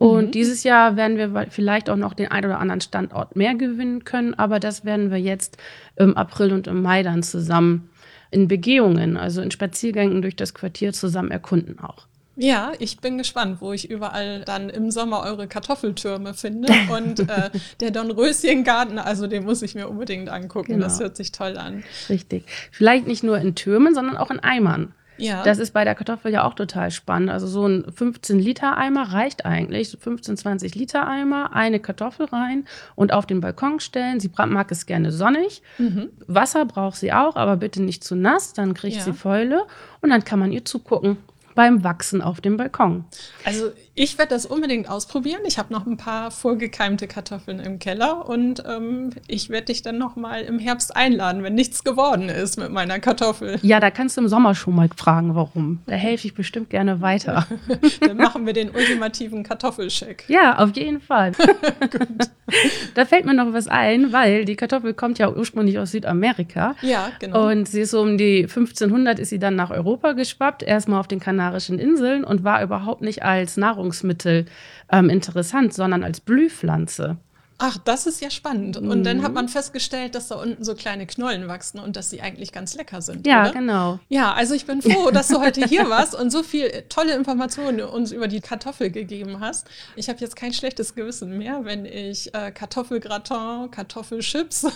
Und 0.00 0.28
mhm. 0.28 0.30
dieses 0.30 0.64
Jahr 0.64 0.96
werden 0.96 1.18
wir 1.18 1.46
vielleicht 1.50 1.90
auch 1.90 1.96
noch 1.96 2.14
den 2.14 2.30
ein 2.30 2.42
oder 2.46 2.58
anderen 2.58 2.80
Standort 2.80 3.36
mehr 3.36 3.54
gewinnen 3.54 4.02
können, 4.02 4.32
aber 4.32 4.58
das 4.58 4.86
werden 4.86 5.10
wir 5.10 5.18
jetzt 5.18 5.58
im 5.94 6.16
April 6.16 6.54
und 6.54 6.66
im 6.66 6.80
Mai 6.80 7.02
dann 7.02 7.22
zusammen 7.22 7.90
in 8.30 8.48
Begehungen, 8.48 9.18
also 9.18 9.42
in 9.42 9.50
Spaziergängen 9.50 10.22
durch 10.22 10.36
das 10.36 10.54
Quartier 10.54 10.94
zusammen 10.94 11.30
erkunden 11.30 11.80
auch. 11.80 12.06
Ja, 12.36 12.72
ich 12.78 13.00
bin 13.00 13.18
gespannt, 13.18 13.58
wo 13.60 13.74
ich 13.74 13.90
überall 13.90 14.40
dann 14.46 14.70
im 14.70 14.90
Sommer 14.90 15.22
eure 15.22 15.46
Kartoffeltürme 15.46 16.32
finde. 16.32 16.72
Und 16.90 17.20
äh, 17.20 17.50
der 17.80 17.90
Dornröschengarten, 17.90 18.98
also 18.98 19.26
den 19.26 19.44
muss 19.44 19.60
ich 19.60 19.74
mir 19.74 19.86
unbedingt 19.86 20.30
angucken. 20.30 20.72
Genau. 20.72 20.84
Das 20.84 20.98
hört 20.98 21.14
sich 21.14 21.32
toll 21.32 21.58
an. 21.58 21.84
Richtig. 22.08 22.44
Vielleicht 22.72 23.06
nicht 23.06 23.22
nur 23.22 23.36
in 23.36 23.54
Türmen, 23.54 23.94
sondern 23.94 24.16
auch 24.16 24.30
in 24.30 24.40
Eimern. 24.40 24.94
Ja. 25.20 25.42
Das 25.42 25.58
ist 25.58 25.72
bei 25.72 25.84
der 25.84 25.94
Kartoffel 25.94 26.32
ja 26.32 26.44
auch 26.44 26.54
total 26.54 26.90
spannend. 26.90 27.30
Also 27.30 27.46
so 27.46 27.66
ein 27.66 27.84
15-Liter-Eimer 27.84 29.12
reicht 29.12 29.44
eigentlich. 29.44 29.96
15, 30.00 30.36
20 30.36 30.74
Liter 30.74 31.06
Eimer, 31.06 31.54
eine 31.54 31.80
Kartoffel 31.80 32.26
rein 32.26 32.64
und 32.94 33.12
auf 33.12 33.26
den 33.26 33.40
Balkon 33.40 33.80
stellen. 33.80 34.20
Sie 34.20 34.30
mag 34.48 34.70
es 34.72 34.86
gerne 34.86 35.12
sonnig. 35.12 35.62
Mhm. 35.78 36.10
Wasser 36.26 36.64
braucht 36.64 36.96
sie 36.96 37.12
auch, 37.12 37.36
aber 37.36 37.56
bitte 37.56 37.82
nicht 37.82 38.04
zu 38.04 38.14
nass, 38.14 38.52
dann 38.52 38.74
kriegt 38.74 38.96
Ja. 38.96 39.02
sie 39.02 39.12
Fäule 39.12 39.62
und 40.00 40.10
dann 40.10 40.24
kann 40.24 40.38
man 40.38 40.52
ihr 40.52 40.64
zugucken 40.64 41.18
beim 41.54 41.84
Wachsen 41.84 42.22
auf 42.22 42.40
dem 42.40 42.56
Balkon. 42.56 43.04
Also 43.44 43.72
ich 43.94 44.18
werde 44.18 44.34
das 44.34 44.46
unbedingt 44.46 44.88
ausprobieren. 44.88 45.40
Ich 45.46 45.58
habe 45.58 45.72
noch 45.72 45.86
ein 45.86 45.96
paar 45.96 46.30
vorgekeimte 46.30 47.06
Kartoffeln 47.06 47.60
im 47.60 47.78
Keller 47.78 48.28
und 48.28 48.62
ähm, 48.66 49.10
ich 49.26 49.50
werde 49.50 49.66
dich 49.66 49.82
dann 49.82 49.98
noch 49.98 50.16
mal 50.16 50.42
im 50.42 50.58
Herbst 50.58 50.96
einladen, 50.96 51.42
wenn 51.42 51.54
nichts 51.54 51.84
geworden 51.84 52.28
ist 52.28 52.58
mit 52.58 52.70
meiner 52.70 52.98
Kartoffel. 52.98 53.58
Ja, 53.62 53.80
da 53.80 53.90
kannst 53.90 54.16
du 54.16 54.22
im 54.22 54.28
Sommer 54.28 54.54
schon 54.54 54.74
mal 54.74 54.88
fragen, 54.96 55.34
warum. 55.34 55.80
Da 55.86 55.94
helfe 55.94 56.26
ich 56.26 56.34
bestimmt 56.34 56.70
gerne 56.70 57.00
weiter. 57.00 57.46
Dann 58.00 58.16
machen 58.16 58.46
wir 58.46 58.52
den 58.52 58.70
ultimativen 58.70 59.42
Kartoffelcheck. 59.42 60.24
Ja, 60.28 60.58
auf 60.58 60.74
jeden 60.76 61.00
Fall. 61.00 61.32
da 62.94 63.04
fällt 63.04 63.24
mir 63.24 63.34
noch 63.34 63.52
was 63.52 63.68
ein, 63.68 64.12
weil 64.12 64.44
die 64.44 64.56
Kartoffel 64.56 64.94
kommt 64.94 65.18
ja 65.18 65.30
ursprünglich 65.30 65.78
aus 65.78 65.92
Südamerika. 65.92 66.74
Ja, 66.82 67.10
genau. 67.18 67.48
Und 67.48 67.68
sie 67.68 67.82
ist 67.82 67.90
so 67.90 68.00
um 68.00 68.18
die 68.18 68.42
1500 68.42 69.18
ist 69.18 69.30
sie 69.30 69.38
dann 69.38 69.56
nach 69.56 69.70
Europa 69.70 70.12
geschwappt, 70.12 70.62
erstmal 70.62 71.00
auf 71.00 71.08
den 71.08 71.20
Kanarischen 71.40 71.78
Inseln 71.78 72.22
und 72.22 72.44
war 72.44 72.62
überhaupt 72.62 73.00
nicht 73.00 73.22
als 73.22 73.56
Nahrungsmittel 73.56 74.44
ähm, 74.92 75.08
interessant, 75.08 75.72
sondern 75.72 76.04
als 76.04 76.20
Blühpflanze. 76.20 77.16
Ach, 77.62 77.76
das 77.84 78.06
ist 78.06 78.20
ja 78.22 78.30
spannend. 78.30 78.78
Und 78.78 79.04
dann 79.04 79.18
Mhm. 79.18 79.22
hat 79.22 79.34
man 79.34 79.48
festgestellt, 79.48 80.14
dass 80.14 80.28
da 80.28 80.36
unten 80.36 80.64
so 80.64 80.74
kleine 80.74 81.06
Knollen 81.06 81.46
wachsen 81.46 81.78
und 81.78 81.94
dass 81.96 82.08
sie 82.08 82.22
eigentlich 82.22 82.52
ganz 82.52 82.74
lecker 82.74 83.02
sind. 83.02 83.26
Ja, 83.26 83.42
oder? 83.42 83.52
genau. 83.52 83.98
Ja, 84.08 84.32
also 84.32 84.54
ich 84.54 84.64
bin 84.64 84.80
froh, 84.80 85.10
dass 85.10 85.28
du 85.28 85.40
heute 85.40 85.66
hier 85.66 85.88
warst 85.90 86.14
und 86.14 86.30
so 86.30 86.42
viel 86.42 86.70
tolle 86.88 87.14
Informationen 87.14 87.82
uns 87.82 88.12
über 88.12 88.28
die 88.28 88.40
Kartoffel 88.40 88.90
gegeben 88.90 89.40
hast. 89.40 89.66
Ich 89.94 90.08
habe 90.08 90.18
jetzt 90.20 90.36
kein 90.36 90.52
schlechtes 90.54 90.94
Gewissen 90.94 91.36
mehr, 91.36 91.64
wenn 91.64 91.84
ich 91.84 92.34
äh, 92.34 92.50
Kartoffelgratin, 92.50 93.70
Kartoffelchips. 93.70 94.66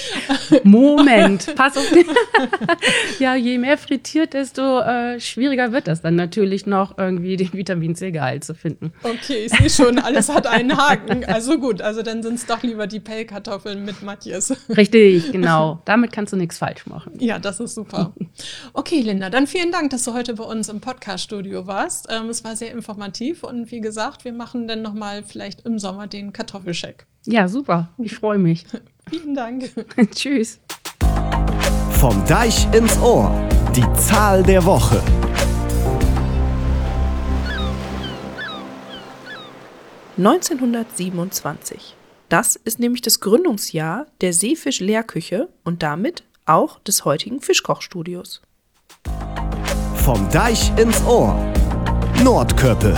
Moment, 0.64 1.54
pass 1.54 1.76
auf. 1.76 1.84
ja, 3.18 3.34
je 3.34 3.58
mehr 3.58 3.78
frittiert, 3.78 4.34
desto 4.34 4.80
äh, 4.80 5.18
schwieriger 5.20 5.72
wird 5.72 5.88
das 5.88 6.02
dann 6.02 6.16
natürlich 6.16 6.66
noch 6.66 6.98
irgendwie 6.98 7.36
den 7.36 7.52
Vitamin 7.52 7.94
C-Gehalt 7.94 8.44
zu 8.44 8.54
finden. 8.54 8.92
Okay, 9.02 9.46
ich 9.46 9.52
sehe 9.52 9.70
schon, 9.70 9.98
alles 9.98 10.28
hat 10.28 10.46
einen 10.46 10.76
Haken. 10.76 11.24
Also 11.24 11.58
gut, 11.58 11.80
also 11.80 12.02
dann 12.02 12.17
sind 12.22 12.34
es 12.34 12.46
doch 12.46 12.62
lieber 12.62 12.86
die 12.86 13.00
Pellkartoffeln 13.00 13.84
mit 13.84 14.02
Matjes. 14.02 14.54
Richtig, 14.68 15.32
genau. 15.32 15.80
Damit 15.84 16.12
kannst 16.12 16.32
du 16.32 16.36
nichts 16.36 16.58
falsch 16.58 16.86
machen. 16.86 17.12
Ja, 17.18 17.38
das 17.38 17.60
ist 17.60 17.74
super. 17.74 18.12
Okay, 18.72 19.00
Linda, 19.00 19.30
dann 19.30 19.46
vielen 19.46 19.72
Dank, 19.72 19.90
dass 19.90 20.04
du 20.04 20.14
heute 20.14 20.34
bei 20.34 20.44
uns 20.44 20.68
im 20.68 20.80
Podcast-Studio 20.80 21.66
warst. 21.66 22.06
Ähm, 22.10 22.28
es 22.28 22.44
war 22.44 22.56
sehr 22.56 22.72
informativ 22.72 23.44
und 23.44 23.70
wie 23.70 23.80
gesagt, 23.80 24.24
wir 24.24 24.32
machen 24.32 24.68
dann 24.68 24.82
nochmal 24.82 25.22
vielleicht 25.22 25.66
im 25.66 25.78
Sommer 25.78 26.06
den 26.06 26.32
Kartoffelcheck. 26.32 27.06
Ja, 27.26 27.48
super. 27.48 27.90
Ich 27.98 28.14
freue 28.14 28.38
mich. 28.38 28.64
Vielen 29.10 29.34
Dank. 29.34 29.70
Tschüss. 30.14 30.60
Vom 31.92 32.24
Deich 32.26 32.66
ins 32.72 32.98
Ohr. 33.00 33.30
Die 33.74 33.84
Zahl 33.94 34.42
der 34.42 34.64
Woche. 34.64 35.02
...1927. 40.16 41.97
Das 42.28 42.56
ist 42.56 42.78
nämlich 42.78 43.00
das 43.00 43.20
Gründungsjahr 43.20 44.06
der 44.20 44.34
Seefisch-Lehrküche 44.34 45.48
und 45.64 45.82
damit 45.82 46.24
auch 46.44 46.78
des 46.80 47.06
heutigen 47.06 47.40
Fischkochstudios. 47.40 48.42
Vom 49.94 50.28
Deich 50.30 50.70
ins 50.78 51.02
Ohr. 51.04 51.34
Nordköppe. 52.22 52.94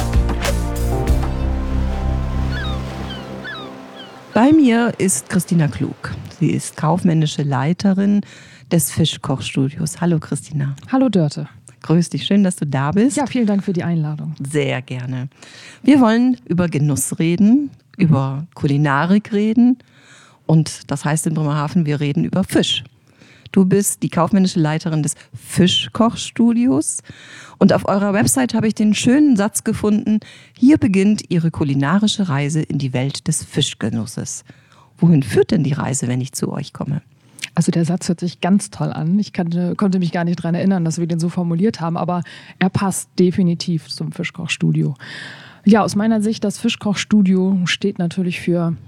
Bei 4.35 4.51
mir 4.53 4.95
ist 4.99 5.29
Christina 5.29 5.69
Klug. 5.69 6.13
Sie 6.41 6.51
ist 6.51 6.77
kaufmännische 6.77 7.43
Leiterin 7.43 8.23
des 8.73 8.91
Fischkochstudios. 8.91 10.01
Hallo 10.01 10.19
Christina. 10.19 10.75
Hallo 10.91 11.09
Dörte. 11.09 11.49
Grüß 11.83 12.11
dich, 12.11 12.27
schön, 12.27 12.45
dass 12.45 12.57
du 12.57 12.67
da 12.67 12.91
bist. 12.93 13.17
Ja, 13.17 13.27
vielen 13.27 13.47
Dank 13.47 13.65
für 13.65 13.73
die 13.73 13.83
Einladung. 13.83 14.35
Sehr 14.49 14.83
gerne. 14.83 15.29
Wir 15.83 16.01
wollen 16.01 16.37
über 16.47 16.69
Genuss 16.69 17.19
reden, 17.19 17.71
über 17.97 18.47
Kulinarik 18.55 19.33
reden 19.33 19.79
und 20.47 20.91
das 20.91 21.05
heißt 21.05 21.27
in 21.27 21.35
Bremerhaven, 21.35 21.87
wir 21.87 22.01
reden 22.01 22.25
über 22.25 22.45
Fisch. 22.45 22.85
Du 23.53 23.65
bist 23.65 24.03
die 24.05 24.11
kaufmännische 24.11 24.61
Leiterin 24.61 25.03
des 25.03 25.17
Fischkochstudios 25.35 26.99
und 27.59 27.73
auf 27.73 27.89
eurer 27.89 28.13
Website 28.13 28.55
habe 28.55 28.69
ich 28.69 28.75
den 28.75 28.95
schönen 28.95 29.37
Satz 29.37 29.65
gefunden, 29.65 30.21
hier 30.57 30.79
beginnt 30.79 31.25
ihre 31.31 31.51
kulinarische 31.51 32.29
Reise 32.29 32.63
in 32.63 32.79
die 32.79 32.93
Welt 32.93 33.27
des 33.27 33.43
Fischgenusses. 33.43 34.45
Wohin 34.99 35.23
führt 35.23 35.51
denn 35.51 35.65
die 35.65 35.73
Reise, 35.73 36.07
wenn 36.07 36.21
ich 36.21 36.33
zu 36.33 36.53
euch 36.53 36.73
komme? 36.73 37.03
Also 37.61 37.73
der 37.73 37.85
Satz 37.85 38.09
hört 38.09 38.21
sich 38.21 38.40
ganz 38.40 38.71
toll 38.71 38.90
an. 38.90 39.19
Ich 39.19 39.35
kannte, 39.35 39.75
konnte 39.76 39.99
mich 39.99 40.12
gar 40.12 40.25
nicht 40.25 40.38
daran 40.38 40.55
erinnern, 40.55 40.83
dass 40.83 40.99
wir 40.99 41.07
den 41.07 41.21
so 41.21 41.29
formuliert 41.29 41.79
haben, 41.79 41.99
aber 41.99 42.23
er 42.59 42.71
passt 42.71 43.11
definitiv 43.19 43.88
zum 43.88 44.12
Fischkochstudio. 44.12 44.95
Ja, 45.67 45.83
aus 45.83 45.95
meiner 45.95 46.23
Sicht, 46.23 46.43
das 46.43 46.57
Fischkochstudio 46.57 47.59
steht 47.67 47.99
natürlich 47.99 48.40
für 48.40 48.79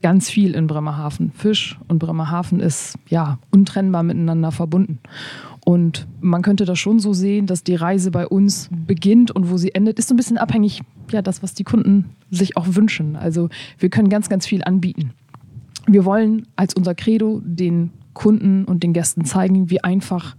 ganz 0.00 0.30
viel 0.30 0.54
in 0.54 0.66
Bremerhaven. 0.66 1.30
Fisch 1.32 1.78
und 1.88 1.98
Bremerhaven 1.98 2.58
ist 2.58 2.94
ja 3.06 3.38
untrennbar 3.50 4.02
miteinander 4.02 4.50
verbunden. 4.50 4.98
Und 5.66 6.06
man 6.22 6.40
könnte 6.40 6.64
das 6.64 6.78
schon 6.78 6.98
so 6.98 7.12
sehen, 7.12 7.46
dass 7.46 7.64
die 7.64 7.74
Reise 7.74 8.10
bei 8.10 8.26
uns 8.26 8.70
beginnt 8.86 9.30
und 9.30 9.50
wo 9.50 9.58
sie 9.58 9.74
endet, 9.74 9.98
ist 9.98 10.08
so 10.08 10.14
ein 10.14 10.16
bisschen 10.16 10.38
abhängig, 10.38 10.80
ja, 11.10 11.20
das, 11.20 11.42
was 11.42 11.52
die 11.52 11.64
Kunden 11.64 12.06
sich 12.30 12.56
auch 12.56 12.64
wünschen. 12.66 13.14
Also 13.14 13.50
wir 13.78 13.90
können 13.90 14.08
ganz, 14.08 14.30
ganz 14.30 14.46
viel 14.46 14.64
anbieten. 14.64 15.12
Wir 15.86 16.06
wollen 16.06 16.46
als 16.56 16.72
unser 16.72 16.94
Credo 16.94 17.42
den 17.44 17.90
Kunden 18.16 18.64
und 18.64 18.82
den 18.82 18.92
Gästen 18.92 19.24
zeigen, 19.24 19.70
wie 19.70 19.84
einfach 19.84 20.36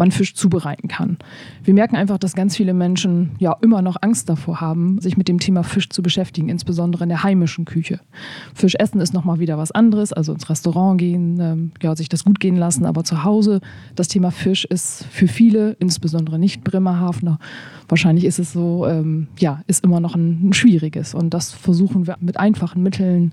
man 0.00 0.10
Fisch 0.10 0.34
zubereiten 0.34 0.88
kann. 0.88 1.18
Wir 1.62 1.74
merken 1.74 1.94
einfach, 1.94 2.16
dass 2.16 2.34
ganz 2.34 2.56
viele 2.56 2.72
Menschen 2.72 3.32
ja 3.38 3.54
immer 3.60 3.82
noch 3.82 3.96
Angst 4.00 4.30
davor 4.30 4.60
haben, 4.60 4.98
sich 4.98 5.18
mit 5.18 5.28
dem 5.28 5.38
Thema 5.38 5.62
Fisch 5.62 5.90
zu 5.90 6.02
beschäftigen, 6.02 6.48
insbesondere 6.48 7.04
in 7.04 7.10
der 7.10 7.22
heimischen 7.22 7.66
Küche. 7.66 8.00
Fisch 8.54 8.74
essen 8.76 9.02
ist 9.02 9.12
nochmal 9.12 9.40
wieder 9.40 9.58
was 9.58 9.70
anderes, 9.70 10.14
also 10.14 10.32
ins 10.32 10.48
Restaurant 10.48 10.98
gehen, 10.98 11.38
ähm, 11.38 11.72
ja, 11.82 11.94
sich 11.94 12.08
das 12.08 12.24
gut 12.24 12.40
gehen 12.40 12.56
lassen, 12.56 12.86
aber 12.86 13.04
zu 13.04 13.24
Hause, 13.24 13.60
das 13.94 14.08
Thema 14.08 14.30
Fisch 14.30 14.64
ist 14.64 15.04
für 15.10 15.28
viele, 15.28 15.72
insbesondere 15.80 16.38
nicht 16.38 16.64
Bremerhavener, 16.64 17.38
wahrscheinlich 17.86 18.24
ist 18.24 18.38
es 18.38 18.54
so, 18.54 18.86
ähm, 18.86 19.28
ja, 19.38 19.60
ist 19.66 19.84
immer 19.84 20.00
noch 20.00 20.14
ein, 20.14 20.48
ein 20.48 20.52
schwieriges 20.54 21.12
und 21.12 21.34
das 21.34 21.52
versuchen 21.52 22.06
wir 22.06 22.16
mit 22.20 22.38
einfachen 22.38 22.82
Mitteln. 22.82 23.32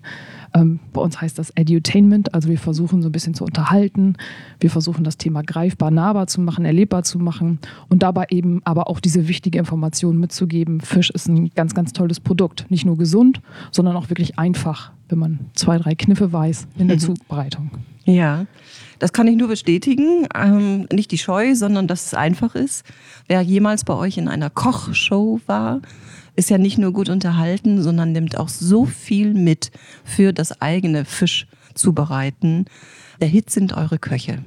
Ähm, 0.53 0.79
bei 0.93 1.01
uns 1.01 1.19
heißt 1.19 1.37
das 1.37 1.51
Edutainment, 1.51 2.33
also 2.33 2.49
wir 2.49 2.57
versuchen 2.57 3.01
so 3.01 3.09
ein 3.09 3.11
bisschen 3.11 3.33
zu 3.33 3.43
unterhalten, 3.43 4.15
wir 4.59 4.69
versuchen 4.69 5.03
das 5.03 5.17
Thema 5.17 5.43
greifbar, 5.43 5.91
nahbar 5.91 6.27
zu 6.27 6.41
machen, 6.41 6.65
erlebbar 6.65 7.03
zu 7.03 7.19
machen 7.19 7.59
und 7.89 8.03
dabei 8.03 8.27
eben 8.29 8.61
aber 8.63 8.89
auch 8.89 8.99
diese 8.99 9.27
wichtige 9.27 9.59
Information 9.59 10.17
mitzugeben. 10.17 10.81
Fisch 10.81 11.09
ist 11.09 11.27
ein 11.27 11.49
ganz, 11.55 11.73
ganz 11.73 11.93
tolles 11.93 12.19
Produkt. 12.19 12.65
Nicht 12.69 12.85
nur 12.85 12.97
gesund, 12.97 13.41
sondern 13.71 13.95
auch 13.95 14.09
wirklich 14.09 14.39
einfach, 14.39 14.91
wenn 15.09 15.19
man 15.19 15.39
zwei, 15.53 15.77
drei 15.77 15.95
Kniffe 15.95 16.31
weiß 16.31 16.67
in 16.77 16.87
der 16.87 16.97
Zubereitung. 16.97 17.71
Ja, 18.05 18.45
das 18.99 19.11
kann 19.11 19.27
ich 19.27 19.35
nur 19.35 19.49
bestätigen. 19.49 20.27
Ähm, 20.33 20.87
nicht 20.93 21.11
die 21.11 21.17
Scheu, 21.17 21.55
sondern 21.55 21.87
dass 21.87 22.05
es 22.05 22.13
einfach 22.13 22.55
ist. 22.55 22.85
Wer 23.27 23.41
jemals 23.41 23.83
bei 23.83 23.93
euch 23.93 24.17
in 24.17 24.29
einer 24.29 24.49
Kochshow 24.49 25.41
war, 25.45 25.81
ist 26.37 26.49
ja 26.49 26.57
nicht 26.57 26.77
nur 26.77 26.93
gut 26.93 27.09
unterhalten, 27.09 27.81
sondern 27.81 28.13
nimmt 28.13 28.37
auch 28.37 28.47
so 28.47 28.85
viel 28.85 29.33
mit 29.33 29.71
für 30.05 30.31
das 30.31 30.61
eigene 30.61 31.03
Fischzubereiten. 31.03 32.65
Der 33.19 33.27
Hit 33.27 33.49
sind 33.49 33.75
eure 33.75 33.97
Köche. 33.97 34.43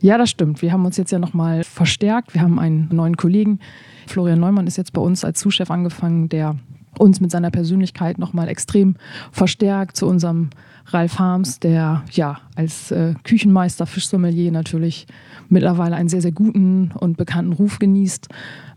Ja, 0.00 0.18
das 0.18 0.30
stimmt. 0.30 0.62
Wir 0.62 0.72
haben 0.72 0.84
uns 0.84 0.96
jetzt 0.96 1.10
ja 1.10 1.18
nochmal 1.18 1.64
verstärkt. 1.64 2.34
Wir 2.34 2.42
haben 2.42 2.58
einen 2.58 2.88
neuen 2.92 3.16
Kollegen. 3.16 3.60
Florian 4.06 4.40
Neumann 4.40 4.66
ist 4.66 4.76
jetzt 4.76 4.92
bei 4.92 5.00
uns 5.00 5.24
als 5.24 5.40
Zuschef 5.40 5.70
angefangen, 5.70 6.28
der 6.28 6.56
uns 6.98 7.20
mit 7.20 7.30
seiner 7.30 7.50
Persönlichkeit 7.50 8.18
nochmal 8.18 8.48
extrem 8.48 8.96
verstärkt 9.30 9.96
zu 9.96 10.06
unserem 10.06 10.50
Ralf 10.86 11.18
Harms, 11.18 11.60
der 11.60 12.02
ja 12.10 12.38
als 12.54 12.90
äh, 12.90 13.14
Küchenmeister, 13.24 13.86
Fischsommelier 13.86 14.52
natürlich 14.52 15.06
mittlerweile 15.48 15.96
einen 15.96 16.08
sehr, 16.08 16.20
sehr 16.20 16.32
guten 16.32 16.92
und 16.98 17.16
bekannten 17.16 17.52
Ruf 17.52 17.78
genießt. 17.78 18.28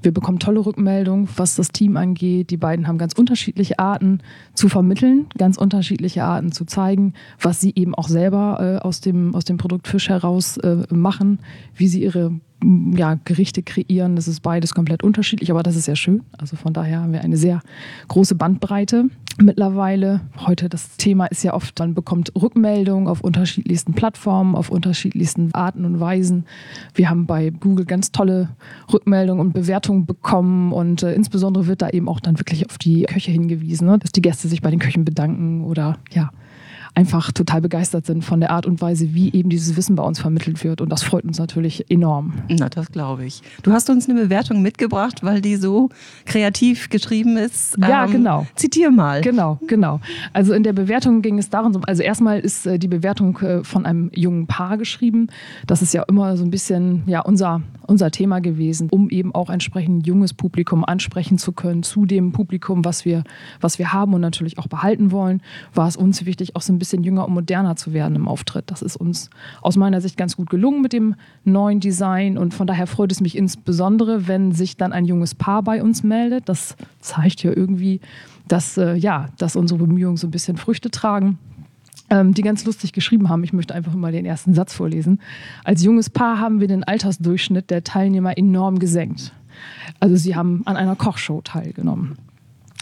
Wir 0.02 0.14
bekommen 0.14 0.40
tolle 0.40 0.66
Rückmeldungen, 0.66 1.28
was 1.36 1.56
das 1.56 1.70
Team 1.70 1.98
angeht. 1.98 2.52
Die 2.52 2.58
beiden 2.58 2.88
haben 2.88 2.98
ganz 2.98 3.14
unterschiedliche 3.14 3.80
Arten 3.80 4.20
zu 4.54 4.70
vermitteln, 4.70 5.26
ganz 5.38 5.58
unterschiedliche 5.58 6.24
Arten 6.24 6.52
zu 6.52 6.66
zeigen, 6.66 7.14
was 7.42 7.60
sie 7.60 7.74
eben 7.76 7.96
auch 7.96 8.08
selber 8.08 8.80
äh, 8.82 8.86
aus, 8.86 9.02
dem, 9.02 9.34
aus 9.34 9.46
dem 9.46 9.58
Produkt 9.58 9.88
Fisch 9.88 10.10
heraus 10.10 10.58
äh, 10.58 10.84
machen, 10.94 11.40
wie 11.76 11.88
sie 11.88 12.04
ihre 12.04 12.40
ja, 12.96 13.20
Gerichte 13.26 13.64
kreieren. 13.64 14.16
Das 14.16 14.28
ist 14.28 14.42
beides 14.42 14.74
komplett 14.74 15.04
unterschiedlich, 15.04 15.52
aber 15.52 15.64
das 15.64 15.76
ist 15.76 15.86
sehr 15.86 15.96
schön. 15.96 16.24
Also 16.38 16.56
von 16.56 16.74
daher 16.74 17.02
haben 17.02 17.14
wir 17.14 17.22
eine 17.22 17.38
sehr 17.38 17.62
große 18.08 18.36
Bandbreite 18.36 19.06
mittlerweile. 19.38 20.22
Heute 20.46 20.70
das 20.70 20.98
Thema 20.98 21.26
ist 21.26 21.44
ja 21.44 21.54
oft, 21.54 21.78
man 21.80 21.94
bekommt 21.94 22.32
Rückmeldungen 22.36 23.08
auf 23.08 23.22
unterschiedlichsten 23.22 23.94
Plattformen, 23.94 24.56
auf 24.56 24.70
unterschiedlichsten 24.70 25.54
Arten 25.54 25.86
und 25.86 26.00
Weisen. 26.00 26.46
Wir 26.94 27.10
haben 27.10 27.26
bei 27.26 27.50
Google 27.50 27.86
ganz 27.86 28.12
tolle 28.12 28.50
Rückmeldungen 28.92 29.46
und 29.46 29.54
Bewertungen 29.54 30.06
bekommen 30.06 30.72
und 30.72 31.04
äh, 31.04 31.14
insbesondere 31.14 31.68
wird 31.68 31.82
da 31.82 31.90
eben 31.90 32.08
auch 32.08 32.20
dann 32.20 32.40
wirklich 32.40 32.70
auf 32.70 32.78
die 32.78 33.04
Köche 33.04 33.32
hingewiesen, 33.32 33.88
ne? 33.88 34.00
dass 34.00 34.12
die 34.12 34.22
Gäste 34.22 34.48
sich 34.48 34.62
bei 34.62 34.72
den 34.72 34.80
Köchen 34.80 35.06
bedanken 35.06 35.64
oder 35.64 35.98
ja, 36.12 36.32
einfach 36.96 37.32
total 37.32 37.62
begeistert 37.62 38.06
sind 38.06 38.24
von 38.24 38.40
der 38.40 38.52
Art 38.52 38.66
und 38.66 38.82
Weise, 38.82 39.14
wie 39.14 39.32
eben 39.34 39.50
dieses 39.50 39.76
Wissen 39.76 39.96
bei 39.96 40.04
uns 40.04 40.20
vermittelt 40.20 40.64
wird. 40.64 40.82
Und 40.82 40.90
das 40.90 41.04
freut 41.04 41.26
uns 41.26 41.38
natürlich 41.38 41.92
enorm. 41.92 42.34
Na, 42.50 42.70
das 42.70 42.92
glaube 42.92 43.26
ich. 43.26 43.42
Du 43.64 43.72
hast 43.72 43.90
uns 43.90 44.10
eine 44.10 44.20
Bewertung 44.20 44.62
mitgebracht, 44.62 45.24
weil 45.24 45.42
die 45.42 45.58
so 45.58 45.90
kreativ 46.26 46.90
geschrieben 46.90 47.38
ist. 47.38 47.78
Ja, 47.78 48.06
ähm, 48.06 48.12
genau. 48.12 48.48
Zitier 48.56 48.92
mal. 48.92 49.22
Genau, 49.22 49.60
genau. 49.68 50.00
Also 50.34 50.54
in 50.54 50.64
der 50.64 50.74
Bewertung 50.74 51.22
ging 51.22 51.38
es 51.38 51.50
darum, 51.50 51.82
also 51.86 52.02
erstmal 52.02 52.40
ist 52.40 52.66
äh, 52.66 52.80
die 52.80 52.88
Bewertung 52.88 53.38
äh, 53.40 53.64
von 53.64 53.86
einem 53.86 54.10
jungen 54.14 54.48
Paar 54.48 54.78
geschrieben. 54.78 55.28
Das 55.68 55.82
ist 55.82 55.94
ja 55.94 56.04
immer 56.04 56.38
so 56.38 56.46
ein 56.46 56.52
bisschen 56.52 57.04
ja, 57.08 57.22
unser, 57.22 57.62
unser 57.86 58.12
Thema 58.12 58.40
gewesen, 58.40 58.90
um 58.90 59.10
eben 59.10 59.34
auch 59.34 59.50
entsprechend 59.50 60.06
junges 60.06 60.34
Publikum 60.34 60.84
ansprechen 60.86 61.38
zu 61.38 61.52
können, 61.52 61.84
zu 61.84 62.06
dem 62.06 62.32
Publikum, 62.32 62.84
was 62.86 63.06
wir, 63.06 63.24
was 63.62 63.80
wir 63.80 63.94
haben 63.94 64.14
und 64.14 64.22
natürlich 64.22 64.58
auch 64.58 64.68
behalten 64.68 65.12
wollen, 65.12 65.42
war 65.74 65.88
es 65.88 65.96
uns 65.96 66.26
wichtig, 66.26 66.56
auch 66.56 66.62
so 66.62 66.74
ein 66.74 66.80
bisschen 66.80 67.04
jünger 67.04 67.28
und 67.28 67.34
moderner 67.34 67.76
zu 67.76 67.94
werden 67.94 68.16
im 68.16 68.28
Auftritt. 68.28 68.72
Das 68.72 68.82
ist 68.82 68.96
uns 68.96 69.30
aus 69.62 69.78
meiner 69.78 70.02
Sicht 70.02 70.18
ganz 70.18 70.36
gut 70.36 70.50
gelungen 70.50 70.82
mit 70.82 70.94
dem 70.94 71.16
neuen 71.44 71.80
Design 71.80 72.38
und 72.38 72.54
von 72.54 72.68
daher 72.68 72.88
freut 72.88 73.12
es 73.12 73.22
mich 73.22 73.38
insbesondere, 73.38 74.28
wenn 74.28 74.52
sich 74.52 74.78
dann 74.78 74.94
ein 74.94 75.06
junges 75.06 75.36
Paar 75.36 75.64
bei 75.64 75.82
uns 75.82 76.04
meldet. 76.04 76.50
Das 76.50 76.76
zeigt 77.00 77.44
ja 77.44 77.52
irgendwie, 77.56 78.02
dass, 78.48 78.78
äh, 78.78 78.96
ja, 78.96 79.30
dass 79.38 79.56
unsere 79.56 79.80
Bemühungen 79.80 80.18
so 80.18 80.28
ein 80.28 80.32
bisschen 80.32 80.58
Früchte 80.58 80.92
tragen 80.92 81.40
die 82.24 82.42
ganz 82.42 82.66
lustig 82.66 82.94
geschrieben 82.94 83.30
haben. 83.30 83.44
Ich 83.44 83.54
möchte 83.54 83.74
einfach 83.74 83.94
mal 83.94 84.12
den 84.12 84.26
ersten 84.26 84.54
Satz 84.54 84.74
vorlesen. 84.74 85.20
Als 85.64 85.84
junges 85.84 86.10
Paar 86.10 86.40
haben 86.40 86.60
wir 86.60 86.68
den 86.68 86.84
Altersdurchschnitt 86.84 87.70
der 87.70 87.84
Teilnehmer 87.84 88.38
enorm 88.38 88.80
gesenkt. 88.80 89.34
Also 90.00 90.16
sie 90.16 90.36
haben 90.36 90.64
an 90.66 90.76
einer 90.76 90.96
Kochshow 90.96 91.42
teilgenommen. 91.42 92.18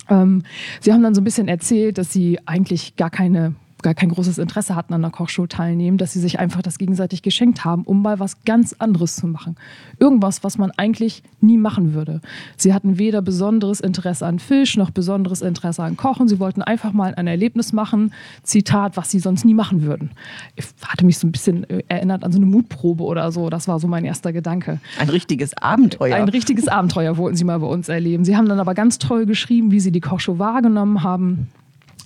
Ähm, 0.10 0.44
sie 0.82 0.92
haben 0.92 1.04
dann 1.04 1.16
so 1.16 1.22
ein 1.22 1.24
bisschen 1.24 1.48
erzählt, 1.48 1.98
dass 1.98 2.12
sie 2.12 2.40
eigentlich 2.46 2.96
gar 2.96 3.10
keine 3.10 3.56
gar 3.84 3.94
kein 3.94 4.10
großes 4.10 4.38
Interesse 4.38 4.76
hatten 4.76 4.94
an 4.94 5.02
der 5.02 5.12
Kochshow 5.12 5.46
teilnehmen, 5.46 5.98
dass 5.98 6.14
sie 6.14 6.20
sich 6.20 6.40
einfach 6.40 6.62
das 6.62 6.78
gegenseitig 6.78 7.22
geschenkt 7.22 7.64
haben, 7.66 7.84
um 7.84 8.02
mal 8.02 8.20
was 8.20 8.44
ganz 8.46 8.74
anderes 8.80 9.16
zu 9.18 9.28
machen. 9.28 9.56
Irgendwas, 10.00 10.44
was 10.44 10.58
man 10.58 10.72
eigentlich 10.72 11.22
nie 11.42 11.58
machen 11.58 11.94
würde. 11.94 12.22
Sie 12.58 12.74
hatten 12.74 12.98
weder 12.98 13.22
besonderes 13.22 13.80
Interesse 13.80 14.26
an 14.26 14.40
Fisch 14.40 14.78
noch 14.78 14.90
besonderes 14.90 15.42
Interesse 15.42 15.84
an 15.84 15.98
Kochen. 15.98 16.28
Sie 16.28 16.40
wollten 16.40 16.62
einfach 16.62 16.94
mal 16.94 17.14
ein 17.16 17.28
Erlebnis 17.28 17.74
machen, 17.74 18.14
Zitat, 18.44 18.98
was 18.98 19.12
sie 19.12 19.20
sonst 19.20 19.46
nie 19.46 19.54
machen 19.54 19.84
würden. 19.84 20.12
Ich 20.56 20.66
hatte 20.86 21.06
mich 21.06 21.18
so 21.18 21.28
ein 21.28 21.32
bisschen 21.32 21.70
äh, 21.70 21.84
erinnert 21.88 22.24
an 22.24 22.32
so 22.32 22.40
eine 22.40 22.46
Mutprobe 22.46 23.04
oder 23.04 23.32
so. 23.32 23.50
Das 23.50 23.68
war 23.68 23.80
so 23.80 23.88
mein 23.88 24.06
erster 24.06 24.34
Gedanke. 24.34 24.80
Ein 24.98 25.10
richtiges 25.10 25.56
Abenteuer. 25.58 26.16
Ein 26.16 26.30
richtiges 26.30 26.68
Abenteuer 26.68 27.18
wollten 27.18 27.38
sie 27.38 27.44
mal 27.44 27.60
bei 27.60 27.68
uns 27.68 27.90
erleben. 27.90 28.24
Sie 28.24 28.38
haben 28.38 28.48
dann 28.48 28.60
aber 28.60 28.74
ganz 28.74 28.98
toll 28.98 29.26
geschrieben, 29.26 29.72
wie 29.72 29.80
sie 29.80 29.92
die 29.92 30.02
Kochshow 30.02 30.40
wahrgenommen 30.40 31.04
haben 31.04 31.50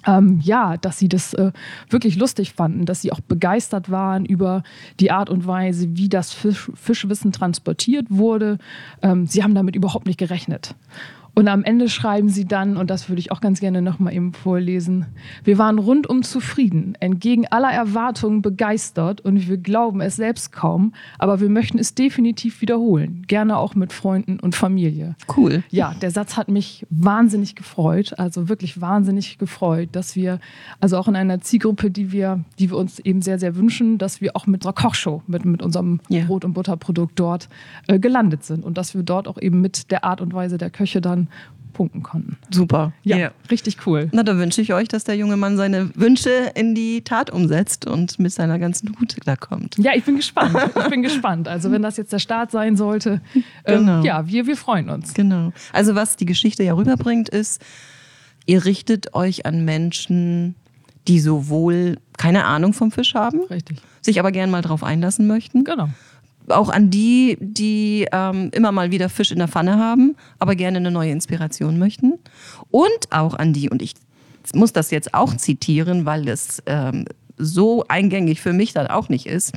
ähm, 0.08 0.40
ja, 0.42 0.78
dass 0.78 0.98
sie 0.98 1.10
das 1.10 1.34
äh, 1.34 1.52
wirklich 1.90 2.16
lustig 2.16 2.54
fanden, 2.54 2.86
dass 2.86 3.02
sie 3.02 3.12
auch 3.12 3.20
begeistert 3.20 3.92
waren 3.92 4.26
über 4.26 4.64
die 5.00 5.12
Art 5.12 5.30
und 5.30 5.46
Weise, 5.46 5.98
wie 5.98 6.10
das 6.10 6.32
Fisch, 6.34 6.72
Fischwissen 6.74 7.32
transportiert 7.32 8.08
wurde. 8.10 8.58
Ähm, 9.02 9.28
sie 9.28 9.44
haben 9.44 9.54
damit 9.54 9.76
überhaupt 9.76 10.08
nicht 10.08 10.18
gerechnet. 10.18 10.76
Und 11.38 11.50
am 11.50 11.64
Ende 11.64 11.88
schreiben 11.88 12.30
sie 12.30 12.46
dann, 12.46 12.78
und 12.78 12.90
das 12.90 13.10
würde 13.10 13.20
ich 13.20 13.32
auch 13.32 13.42
ganz 13.42 13.60
gerne 13.60 13.84
nochmal 13.84 14.12
eben 14.12 14.34
vorlesen, 14.34 15.06
wir 15.44 15.60
waren 15.60 15.78
rundum 15.78 16.24
zufrieden, 16.24 16.96
entgegen 17.00 17.46
aller 17.46 17.70
Erwartungen 17.70 18.42
begeistert 18.42 19.22
und 19.22 19.48
wir 19.48 19.58
glauben 19.58 20.02
es 20.02 20.16
selbst 20.16 20.52
kaum, 20.52 20.96
aber 21.20 21.40
wir 21.40 21.50
möchten 21.50 21.78
es 21.78 21.94
definitiv 21.94 22.62
wiederholen, 22.62 23.24
gerne 23.28 23.58
auch 23.58 23.76
mit 23.76 23.94
Freunden 23.94 24.40
und 24.40 24.56
Familie. 24.56 25.16
Cool. 25.38 25.64
Ja, 25.70 25.94
der 26.02 26.10
Satz 26.10 26.38
hat 26.38 26.48
mich 26.48 26.88
wahnsinnig 26.90 27.54
gefreut, 27.54 28.18
also 28.18 28.50
wirklich 28.50 28.82
wahnsinnig 28.82 29.38
gefreut, 29.38 29.90
dass 29.92 30.16
wir, 30.16 30.40
also 30.80 30.98
auch 30.98 31.08
in 31.08 31.16
einer 31.16 31.40
Zielgruppe, 31.42 31.92
die 31.92 32.12
wir, 32.12 32.44
die 32.58 32.72
wir 32.72 32.78
uns 32.78 32.98
eben 32.98 33.22
sehr, 33.22 33.38
sehr 33.38 33.56
wünschen, 33.56 34.00
dass 34.00 34.22
wir 34.22 34.36
auch 34.36 34.48
mit 34.48 34.66
unserer 34.66 34.74
Kochshow, 34.74 35.22
mit, 35.28 35.46
mit 35.46 35.62
unserem 35.62 36.00
yeah. 36.10 36.26
Brot- 36.26 36.46
und 36.46 36.54
Butterprodukt 36.54 37.20
dort 37.20 37.48
äh, 37.86 38.00
gelandet 38.00 38.44
sind 38.44 38.66
und 38.66 38.76
dass 38.80 38.96
wir 38.96 39.04
dort 39.04 39.28
auch 39.28 39.40
eben 39.40 39.62
mit 39.62 39.92
der 39.92 40.04
Art 40.04 40.20
und 40.20 40.34
Weise 40.34 40.58
der 40.58 40.72
Köche 40.72 41.00
dann 41.00 41.27
punkten 41.78 42.02
konnten. 42.02 42.38
Super. 42.50 42.92
Ja, 43.04 43.18
yeah. 43.18 43.32
richtig 43.52 43.86
cool. 43.86 44.10
Na, 44.12 44.24
da 44.24 44.38
wünsche 44.38 44.62
ich 44.62 44.74
euch, 44.74 44.88
dass 44.88 45.04
der 45.04 45.16
junge 45.16 45.38
Mann 45.38 45.58
seine 45.58 45.92
Wünsche 45.94 46.52
in 46.56 46.74
die 46.74 47.04
Tat 47.04 47.30
umsetzt 47.30 47.86
und 47.86 48.18
mit 48.18 48.34
seiner 48.34 48.58
ganzen 48.58 48.96
da 49.26 49.36
kommt. 49.36 49.78
Ja, 49.78 49.92
ich 49.96 50.04
bin 50.04 50.16
gespannt. 50.16 50.56
Ich 50.76 50.90
bin 50.90 51.04
gespannt. 51.04 51.48
Also, 51.48 51.72
wenn 51.72 51.84
das 51.84 51.98
jetzt 51.98 52.12
der 52.12 52.20
Start 52.20 52.50
sein 52.50 52.76
sollte, 52.76 53.22
ähm, 53.64 53.82
genau. 53.82 54.00
ähm, 54.00 54.04
ja, 54.04 54.28
wir, 54.28 54.48
wir 54.48 54.58
freuen 54.58 54.90
uns. 54.90 55.14
Genau. 55.14 55.54
Also, 55.72 55.94
was 55.94 56.16
die 56.16 56.26
Geschichte 56.26 56.64
ja 56.64 56.74
rüberbringt, 56.74 57.30
ist, 57.30 57.62
ihr 58.48 58.66
richtet 58.66 59.14
euch 59.14 59.46
an 59.46 59.64
Menschen, 59.64 60.56
die 61.08 61.20
sowohl 61.20 61.98
keine 62.18 62.46
Ahnung 62.46 62.74
vom 62.74 62.92
Fisch 62.92 63.14
haben, 63.14 63.42
Richtig. 63.52 63.78
sich 64.02 64.20
aber 64.20 64.32
gern 64.32 64.50
mal 64.50 64.64
drauf 64.64 64.84
einlassen 64.84 65.28
möchten. 65.28 65.64
Genau 65.64 65.90
auch 66.50 66.70
an 66.70 66.90
die, 66.90 67.38
die 67.40 68.08
ähm, 68.12 68.50
immer 68.54 68.72
mal 68.72 68.92
wieder 68.92 69.10
Fisch 69.10 69.32
in 69.32 69.40
der 69.40 69.48
Pfanne 69.48 69.78
haben, 69.78 70.16
aber 70.40 70.56
gerne 70.56 70.78
eine 70.78 70.92
neue 70.92 71.12
Inspiration 71.12 71.78
möchten. 71.78 72.20
Und 72.72 73.12
auch 73.12 73.34
an 73.34 73.54
die, 73.54 73.70
und 73.70 73.82
ich 73.82 73.94
muss 74.54 74.74
das 74.74 74.92
jetzt 74.92 75.14
auch 75.14 75.36
zitieren, 75.36 76.06
weil 76.06 76.28
es 76.28 76.64
ähm, 76.66 77.06
so 77.38 77.86
eingängig 77.88 78.42
für 78.42 78.54
mich 78.54 78.74
dann 78.74 78.88
auch 78.88 79.10
nicht 79.10 79.26
ist. 79.26 79.54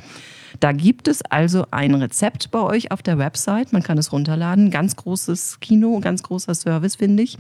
Da 0.58 0.72
gibt 0.72 1.06
es 1.06 1.22
also 1.22 1.66
ein 1.70 1.94
Rezept 1.94 2.50
bei 2.50 2.60
euch 2.60 2.90
auf 2.90 3.02
der 3.02 3.18
Website. 3.18 3.72
Man 3.72 3.82
kann 3.82 3.98
es 3.98 4.12
runterladen. 4.12 4.70
Ganz 4.70 4.96
großes 4.96 5.60
Kino, 5.60 6.00
ganz 6.00 6.22
großer 6.22 6.54
Service, 6.54 6.96
finde 6.96 7.22
ich. 7.22 7.38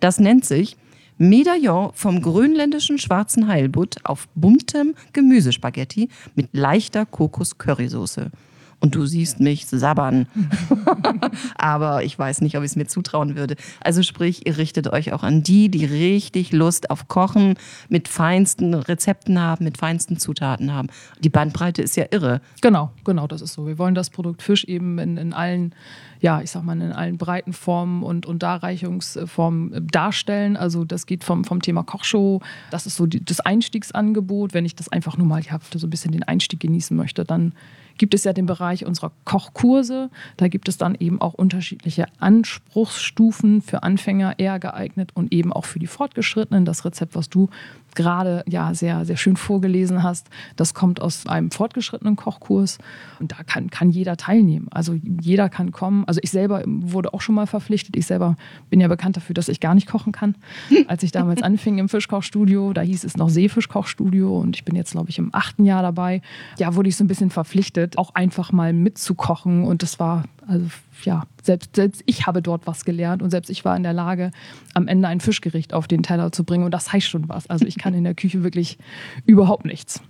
Das 0.00 0.18
nennt 0.18 0.44
sich 0.44 0.76
Medaillon 1.18 1.90
vom 1.94 2.20
grönländischen 2.20 2.98
schwarzen 2.98 3.48
Heilbutt 3.48 3.96
auf 4.04 4.28
buntem 4.34 4.94
Gemüsespaghetti 5.12 6.08
mit 6.34 6.48
leichter 6.52 7.06
Kokos-Currysoße 7.06 8.30
und 8.80 8.94
du 8.94 9.06
siehst 9.06 9.40
mich 9.40 9.66
sabbern. 9.66 10.26
Aber 11.56 12.04
ich 12.04 12.18
weiß 12.18 12.40
nicht, 12.42 12.56
ob 12.56 12.62
ich 12.62 12.70
es 12.70 12.76
mir 12.76 12.86
zutrauen 12.86 13.36
würde. 13.36 13.56
Also 13.80 14.02
sprich, 14.02 14.46
ihr 14.46 14.56
richtet 14.56 14.92
euch 14.92 15.12
auch 15.12 15.24
an 15.24 15.42
die, 15.42 15.68
die 15.68 15.84
richtig 15.84 16.52
Lust 16.52 16.90
auf 16.90 17.08
Kochen 17.08 17.54
mit 17.88 18.06
feinsten 18.06 18.74
Rezepten 18.74 19.40
haben, 19.40 19.64
mit 19.64 19.78
feinsten 19.78 20.18
Zutaten 20.18 20.72
haben. 20.72 20.88
Die 21.20 21.28
Bandbreite 21.28 21.82
ist 21.82 21.96
ja 21.96 22.04
irre. 22.10 22.40
Genau, 22.60 22.92
genau, 23.04 23.26
das 23.26 23.42
ist 23.42 23.54
so. 23.54 23.66
Wir 23.66 23.78
wollen 23.78 23.94
das 23.94 24.10
Produkt 24.10 24.42
Fisch 24.42 24.64
eben 24.64 24.98
in, 24.98 25.16
in 25.16 25.32
allen, 25.32 25.74
ja, 26.20 26.40
ich 26.40 26.50
sag 26.52 26.62
mal, 26.62 26.80
in 26.80 26.92
allen 26.92 27.18
breiten 27.18 27.52
Formen 27.52 28.04
und, 28.04 28.26
und 28.26 28.44
Darreichungsformen 28.44 29.88
darstellen. 29.88 30.56
Also 30.56 30.84
das 30.84 31.06
geht 31.06 31.24
vom, 31.24 31.44
vom 31.44 31.62
Thema 31.62 31.82
Kochshow, 31.82 32.40
das 32.70 32.86
ist 32.86 32.96
so 32.96 33.06
die, 33.06 33.24
das 33.24 33.40
Einstiegsangebot. 33.40 34.54
Wenn 34.54 34.64
ich 34.64 34.76
das 34.76 34.88
einfach 34.88 35.16
nur 35.16 35.26
mal, 35.26 35.40
ich 35.40 35.50
habe 35.50 35.64
so 35.74 35.84
ein 35.86 35.90
bisschen 35.90 36.12
den 36.12 36.22
Einstieg 36.22 36.60
genießen 36.60 36.96
möchte, 36.96 37.24
dann 37.24 37.52
gibt 37.98 38.14
es 38.14 38.24
ja 38.24 38.32
den 38.32 38.46
Bereich 38.46 38.86
unserer 38.86 39.12
Kochkurse. 39.24 40.10
Da 40.36 40.48
gibt 40.48 40.68
es 40.68 40.78
dann 40.78 40.94
eben 40.94 41.20
auch 41.20 41.34
unterschiedliche 41.34 42.06
Anspruchsstufen 42.18 43.62
für 43.62 43.82
Anfänger 43.82 44.38
eher 44.38 44.58
geeignet 44.58 45.10
und 45.14 45.32
eben 45.32 45.52
auch 45.52 45.64
für 45.64 45.78
die 45.78 45.86
Fortgeschrittenen. 45.86 46.64
Das 46.64 46.84
Rezept, 46.84 47.14
was 47.14 47.28
du 47.28 47.48
gerade 47.94 48.44
ja 48.46 48.74
sehr, 48.74 49.04
sehr 49.04 49.16
schön 49.16 49.36
vorgelesen 49.36 50.02
hast, 50.02 50.28
das 50.56 50.74
kommt 50.74 51.00
aus 51.00 51.26
einem 51.26 51.50
fortgeschrittenen 51.50 52.16
Kochkurs 52.16 52.78
und 53.18 53.32
da 53.32 53.42
kann, 53.44 53.70
kann 53.70 53.90
jeder 53.90 54.16
teilnehmen. 54.16 54.68
Also 54.70 54.94
jeder 55.20 55.48
kann 55.48 55.72
kommen. 55.72 56.04
Also 56.06 56.20
ich 56.22 56.30
selber 56.30 56.62
wurde 56.66 57.12
auch 57.12 57.20
schon 57.20 57.34
mal 57.34 57.46
verpflichtet. 57.46 57.96
Ich 57.96 58.06
selber 58.06 58.36
bin 58.70 58.80
ja 58.80 58.88
bekannt 58.88 59.16
dafür, 59.16 59.34
dass 59.34 59.48
ich 59.48 59.60
gar 59.60 59.74
nicht 59.74 59.88
kochen 59.88 60.12
kann. 60.12 60.36
Als 60.86 61.02
ich 61.02 61.12
damals 61.12 61.42
anfing 61.42 61.78
im 61.78 61.88
Fischkochstudio, 61.88 62.72
da 62.72 62.82
hieß 62.82 63.04
es 63.04 63.16
noch 63.16 63.30
Seefischkochstudio 63.30 64.38
und 64.38 64.56
ich 64.56 64.64
bin 64.64 64.76
jetzt, 64.76 64.92
glaube 64.92 65.10
ich, 65.10 65.18
im 65.18 65.30
achten 65.32 65.64
Jahr 65.64 65.82
dabei. 65.82 66.22
Ja, 66.58 66.74
wurde 66.74 66.88
ich 66.88 66.96
so 66.96 67.04
ein 67.04 67.08
bisschen 67.08 67.30
verpflichtet, 67.30 67.87
auch 67.96 68.14
einfach 68.14 68.52
mal 68.52 68.72
mitzukochen 68.72 69.64
und 69.64 69.82
das 69.82 69.98
war 69.98 70.24
also 70.48 70.66
ja, 71.04 71.24
selbst, 71.42 71.76
selbst 71.76 72.02
ich 72.06 72.26
habe 72.26 72.42
dort 72.42 72.66
was 72.66 72.84
gelernt 72.84 73.22
und 73.22 73.30
selbst 73.30 73.50
ich 73.50 73.64
war 73.64 73.76
in 73.76 73.82
der 73.82 73.92
Lage, 73.92 74.30
am 74.74 74.88
Ende 74.88 75.06
ein 75.06 75.20
Fischgericht 75.20 75.74
auf 75.74 75.86
den 75.86 76.02
Teller 76.02 76.32
zu 76.32 76.42
bringen. 76.42 76.64
Und 76.64 76.72
das 76.72 76.92
heißt 76.92 77.06
schon 77.06 77.28
was. 77.28 77.48
Also 77.48 77.66
ich 77.66 77.78
kann 77.78 77.94
in 77.94 78.04
der 78.04 78.14
Küche 78.14 78.42
wirklich 78.42 78.78
überhaupt 79.26 79.64
nichts. 79.64 80.02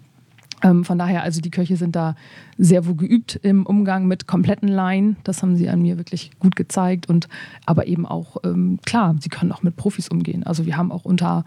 Ähm, 0.62 0.84
von 0.84 0.98
daher, 0.98 1.22
also 1.22 1.40
die 1.40 1.50
Köche 1.50 1.76
sind 1.76 1.94
da 1.94 2.16
sehr 2.56 2.86
wohl 2.86 2.96
geübt 2.96 3.36
im 3.42 3.66
Umgang 3.66 4.06
mit 4.06 4.26
kompletten 4.26 4.68
Laien. 4.68 5.16
Das 5.24 5.42
haben 5.42 5.56
sie 5.56 5.68
an 5.68 5.82
mir 5.82 5.98
wirklich 5.98 6.30
gut 6.38 6.56
gezeigt. 6.56 7.08
Und 7.08 7.28
aber 7.66 7.86
eben 7.86 8.06
auch, 8.06 8.36
ähm, 8.44 8.78
klar, 8.84 9.16
sie 9.20 9.28
können 9.28 9.52
auch 9.52 9.62
mit 9.62 9.76
Profis 9.76 10.08
umgehen. 10.08 10.44
Also 10.44 10.66
wir 10.66 10.76
haben 10.76 10.92
auch 10.92 11.04
unter 11.04 11.44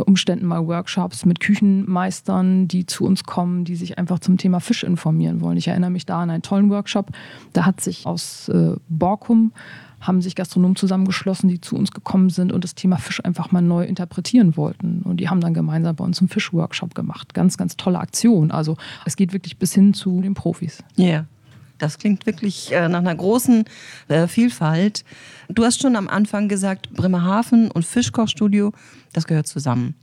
Umständen 0.00 0.46
mal 0.46 0.66
Workshops 0.66 1.24
mit 1.24 1.40
Küchenmeistern, 1.40 2.68
die 2.68 2.86
zu 2.86 3.04
uns 3.04 3.24
kommen, 3.24 3.64
die 3.64 3.76
sich 3.76 3.98
einfach 3.98 4.18
zum 4.18 4.38
Thema 4.38 4.60
Fisch 4.60 4.84
informieren 4.84 5.40
wollen. 5.40 5.56
Ich 5.56 5.68
erinnere 5.68 5.90
mich 5.90 6.06
da 6.06 6.22
an 6.22 6.30
einen 6.30 6.42
tollen 6.42 6.70
Workshop. 6.70 7.10
Da 7.52 7.66
hat 7.66 7.80
sich 7.80 8.06
aus 8.06 8.48
äh, 8.48 8.76
Borkum 8.88 9.52
haben 10.02 10.20
sich 10.20 10.34
Gastronomen 10.34 10.76
zusammengeschlossen, 10.76 11.48
die 11.48 11.60
zu 11.60 11.76
uns 11.76 11.92
gekommen 11.92 12.28
sind 12.28 12.52
und 12.52 12.64
das 12.64 12.74
Thema 12.74 12.96
Fisch 12.96 13.24
einfach 13.24 13.52
mal 13.52 13.62
neu 13.62 13.84
interpretieren 13.84 14.56
wollten. 14.56 15.02
Und 15.02 15.18
die 15.18 15.28
haben 15.28 15.40
dann 15.40 15.54
gemeinsam 15.54 15.96
bei 15.96 16.04
uns 16.04 16.20
einen 16.20 16.28
Fischworkshop 16.28 16.94
gemacht. 16.94 17.34
Ganz, 17.34 17.56
ganz 17.56 17.76
tolle 17.76 18.00
Aktion. 18.00 18.50
Also 18.50 18.76
es 19.04 19.16
geht 19.16 19.32
wirklich 19.32 19.58
bis 19.58 19.72
hin 19.72 19.94
zu 19.94 20.20
den 20.20 20.34
Profis. 20.34 20.82
Ja. 20.96 21.06
Yeah. 21.06 21.26
Das 21.82 21.98
klingt 21.98 22.26
wirklich 22.26 22.70
äh, 22.70 22.88
nach 22.88 23.00
einer 23.00 23.16
großen 23.16 23.64
äh, 24.06 24.28
Vielfalt. 24.28 25.04
Du 25.48 25.64
hast 25.64 25.82
schon 25.82 25.96
am 25.96 26.06
Anfang 26.06 26.46
gesagt, 26.46 26.92
Bremerhaven 26.94 27.72
und 27.72 27.84
Fischkochstudio, 27.84 28.72
das 29.12 29.26
gehört 29.26 29.48
zusammen. 29.48 29.96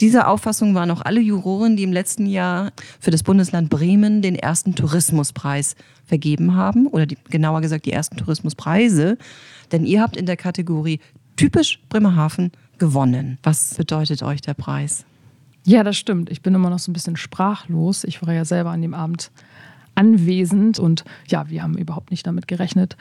Dieser 0.00 0.28
Auffassung 0.28 0.76
waren 0.76 0.92
auch 0.92 1.00
alle 1.00 1.18
Juroren, 1.18 1.76
die 1.76 1.82
im 1.82 1.92
letzten 1.92 2.26
Jahr 2.26 2.70
für 3.00 3.10
das 3.10 3.24
Bundesland 3.24 3.68
Bremen 3.68 4.22
den 4.22 4.36
ersten 4.36 4.76
Tourismuspreis 4.76 5.74
vergeben 6.06 6.54
haben, 6.54 6.86
oder 6.86 7.04
die, 7.04 7.18
genauer 7.30 7.62
gesagt 7.62 7.86
die 7.86 7.92
ersten 7.92 8.16
Tourismuspreise. 8.16 9.18
Denn 9.72 9.84
ihr 9.84 10.00
habt 10.00 10.16
in 10.16 10.26
der 10.26 10.36
Kategorie 10.36 11.00
typisch 11.34 11.80
Bremerhaven 11.88 12.52
gewonnen. 12.78 13.38
Was 13.42 13.74
bedeutet 13.74 14.22
euch 14.22 14.40
der 14.40 14.54
Preis? 14.54 15.04
Ja, 15.64 15.82
das 15.82 15.96
stimmt. 15.96 16.30
Ich 16.30 16.42
bin 16.42 16.54
immer 16.54 16.70
noch 16.70 16.78
so 16.78 16.92
ein 16.92 16.94
bisschen 16.94 17.16
sprachlos. 17.16 18.04
Ich 18.04 18.24
war 18.24 18.32
ja 18.32 18.44
selber 18.44 18.70
an 18.70 18.82
dem 18.82 18.94
Abend 18.94 19.32
anwesend 19.98 20.78
und 20.78 21.04
ja, 21.26 21.48
wir 21.50 21.62
haben 21.62 21.76
überhaupt 21.76 22.10
nicht 22.10 22.26
damit 22.26 22.48
gerechnet, 22.48 22.96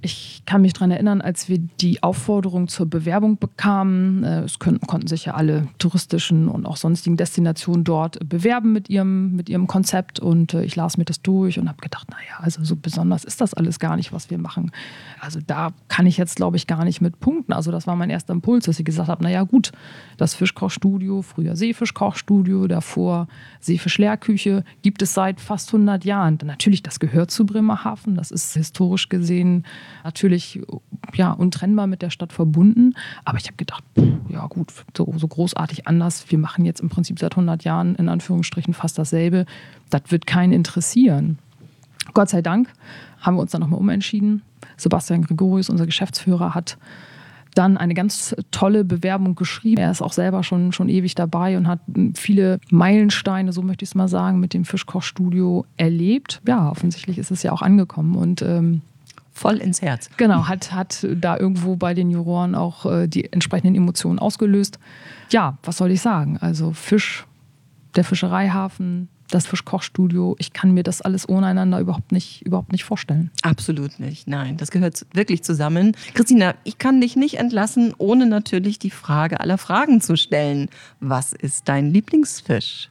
ich 0.00 0.42
kann 0.46 0.62
mich 0.62 0.72
daran 0.72 0.90
erinnern, 0.90 1.20
als 1.20 1.48
wir 1.48 1.58
die 1.58 2.02
Aufforderung 2.02 2.68
zur 2.68 2.86
Bewerbung 2.86 3.36
bekamen, 3.36 4.24
äh, 4.24 4.40
es 4.44 4.58
könnten, 4.58 4.86
konnten 4.86 5.08
sich 5.08 5.26
ja 5.26 5.34
alle 5.34 5.68
touristischen 5.78 6.48
und 6.48 6.64
auch 6.64 6.78
sonstigen 6.78 7.18
Destinationen 7.18 7.84
dort 7.84 8.18
bewerben 8.26 8.72
mit 8.72 8.88
ihrem, 8.88 9.36
mit 9.36 9.50
ihrem 9.50 9.66
Konzept 9.66 10.20
und 10.20 10.54
äh, 10.54 10.64
ich 10.64 10.74
las 10.74 10.96
mir 10.96 11.04
das 11.04 11.20
durch 11.20 11.58
und 11.58 11.68
habe 11.68 11.82
gedacht, 11.82 12.08
naja, 12.10 12.38
also 12.38 12.64
so 12.64 12.76
besonders 12.76 13.24
ist 13.24 13.42
das 13.42 13.52
alles 13.52 13.78
gar 13.78 13.96
nicht, 13.96 14.12
was 14.12 14.30
wir 14.30 14.38
machen. 14.38 14.72
Also 15.20 15.38
da 15.46 15.72
kann 15.88 16.06
ich 16.06 16.16
jetzt, 16.16 16.36
glaube 16.36 16.56
ich, 16.56 16.66
gar 16.66 16.84
nicht 16.84 17.02
mit 17.02 17.20
punkten. 17.20 17.52
Also 17.52 17.70
das 17.70 17.86
war 17.86 17.94
mein 17.94 18.08
erster 18.08 18.32
Impuls, 18.32 18.64
dass 18.64 18.78
ich 18.78 18.86
gesagt 18.86 19.08
habe, 19.08 19.22
naja 19.22 19.42
gut, 19.42 19.72
das 20.16 20.34
Fischkochstudio, 20.34 21.20
früher 21.20 21.56
Seefischkochstudio, 21.56 22.68
davor 22.68 23.28
Seefischlehrküche, 23.60 24.64
gibt 24.80 25.02
es 25.02 25.12
seit 25.12 25.40
fast 25.40 25.68
100 25.68 26.06
Jahren. 26.06 26.38
Natürlich, 26.42 26.82
das 26.82 27.00
gehört 27.00 27.30
zu 27.30 27.44
Bremerhaven, 27.44 28.14
das 28.14 28.30
ist 28.30 28.54
historisch 28.54 29.10
gesehen 29.10 29.41
gesehen 29.42 29.64
natürlich 30.04 30.60
ja, 31.14 31.32
untrennbar 31.32 31.86
mit 31.86 32.02
der 32.02 32.10
Stadt 32.10 32.32
verbunden. 32.32 32.94
Aber 33.24 33.38
ich 33.38 33.46
habe 33.46 33.56
gedacht, 33.56 33.84
ja 34.28 34.46
gut, 34.46 34.72
so, 34.96 35.12
so 35.16 35.28
großartig 35.28 35.86
anders. 35.86 36.24
Wir 36.28 36.38
machen 36.38 36.64
jetzt 36.64 36.80
im 36.80 36.88
Prinzip 36.88 37.18
seit 37.18 37.32
100 37.32 37.64
Jahren 37.64 37.94
in 37.96 38.08
Anführungsstrichen 38.08 38.74
fast 38.74 38.98
dasselbe. 38.98 39.46
Das 39.90 40.02
wird 40.08 40.26
keinen 40.26 40.52
interessieren. 40.52 41.38
Gott 42.14 42.28
sei 42.28 42.42
Dank 42.42 42.68
haben 43.20 43.36
wir 43.36 43.42
uns 43.42 43.52
dann 43.52 43.60
nochmal 43.60 43.80
umentschieden. 43.80 44.42
Sebastian 44.76 45.22
Gregorius, 45.22 45.70
unser 45.70 45.86
Geschäftsführer, 45.86 46.54
hat 46.54 46.78
dann 47.54 47.76
eine 47.76 47.94
ganz 47.94 48.34
tolle 48.50 48.84
Bewerbung 48.84 49.34
geschrieben. 49.34 49.82
Er 49.82 49.90
ist 49.90 50.02
auch 50.02 50.12
selber 50.12 50.42
schon, 50.42 50.72
schon 50.72 50.88
ewig 50.88 51.14
dabei 51.14 51.56
und 51.56 51.68
hat 51.68 51.80
viele 52.14 52.58
Meilensteine, 52.70 53.52
so 53.52 53.62
möchte 53.62 53.84
ich 53.84 53.90
es 53.90 53.94
mal 53.94 54.08
sagen, 54.08 54.40
mit 54.40 54.54
dem 54.54 54.64
Fischkochstudio 54.64 55.66
erlebt. 55.76 56.40
Ja, 56.48 56.70
offensichtlich 56.70 57.18
ist 57.18 57.30
es 57.30 57.42
ja 57.42 57.52
auch 57.52 57.62
angekommen 57.62 58.16
und 58.16 58.40
ähm, 58.42 58.80
voll 59.32 59.56
ins 59.56 59.82
Herz. 59.82 60.10
Genau, 60.16 60.46
hat, 60.46 60.72
hat 60.72 61.06
da 61.14 61.36
irgendwo 61.38 61.76
bei 61.76 61.94
den 61.94 62.10
Juroren 62.10 62.54
auch 62.54 62.86
äh, 62.86 63.08
die 63.08 63.32
entsprechenden 63.32 63.74
Emotionen 63.74 64.18
ausgelöst. 64.18 64.78
Ja, 65.30 65.58
was 65.62 65.78
soll 65.78 65.90
ich 65.90 66.00
sagen? 66.00 66.38
Also 66.38 66.72
Fisch, 66.72 67.26
der 67.96 68.04
Fischereihafen, 68.04 69.08
das 69.30 69.46
Fischkochstudio, 69.46 70.36
ich 70.38 70.52
kann 70.52 70.72
mir 70.72 70.82
das 70.82 71.00
alles 71.00 71.28
ohne 71.28 71.46
einander 71.46 71.80
überhaupt 71.80 72.12
nicht, 72.12 72.42
überhaupt 72.44 72.70
nicht 72.70 72.84
vorstellen. 72.84 73.30
Absolut 73.42 73.98
nicht. 73.98 74.28
Nein, 74.28 74.58
das 74.58 74.70
gehört 74.70 75.06
wirklich 75.14 75.42
zusammen. 75.42 75.96
Christina, 76.14 76.54
ich 76.64 76.78
kann 76.78 77.00
dich 77.00 77.16
nicht 77.16 77.38
entlassen, 77.38 77.94
ohne 77.96 78.26
natürlich 78.26 78.78
die 78.78 78.90
Frage 78.90 79.40
aller 79.40 79.58
Fragen 79.58 80.00
zu 80.00 80.16
stellen. 80.16 80.68
Was 81.00 81.32
ist 81.32 81.68
dein 81.68 81.92
Lieblingsfisch? 81.92 82.90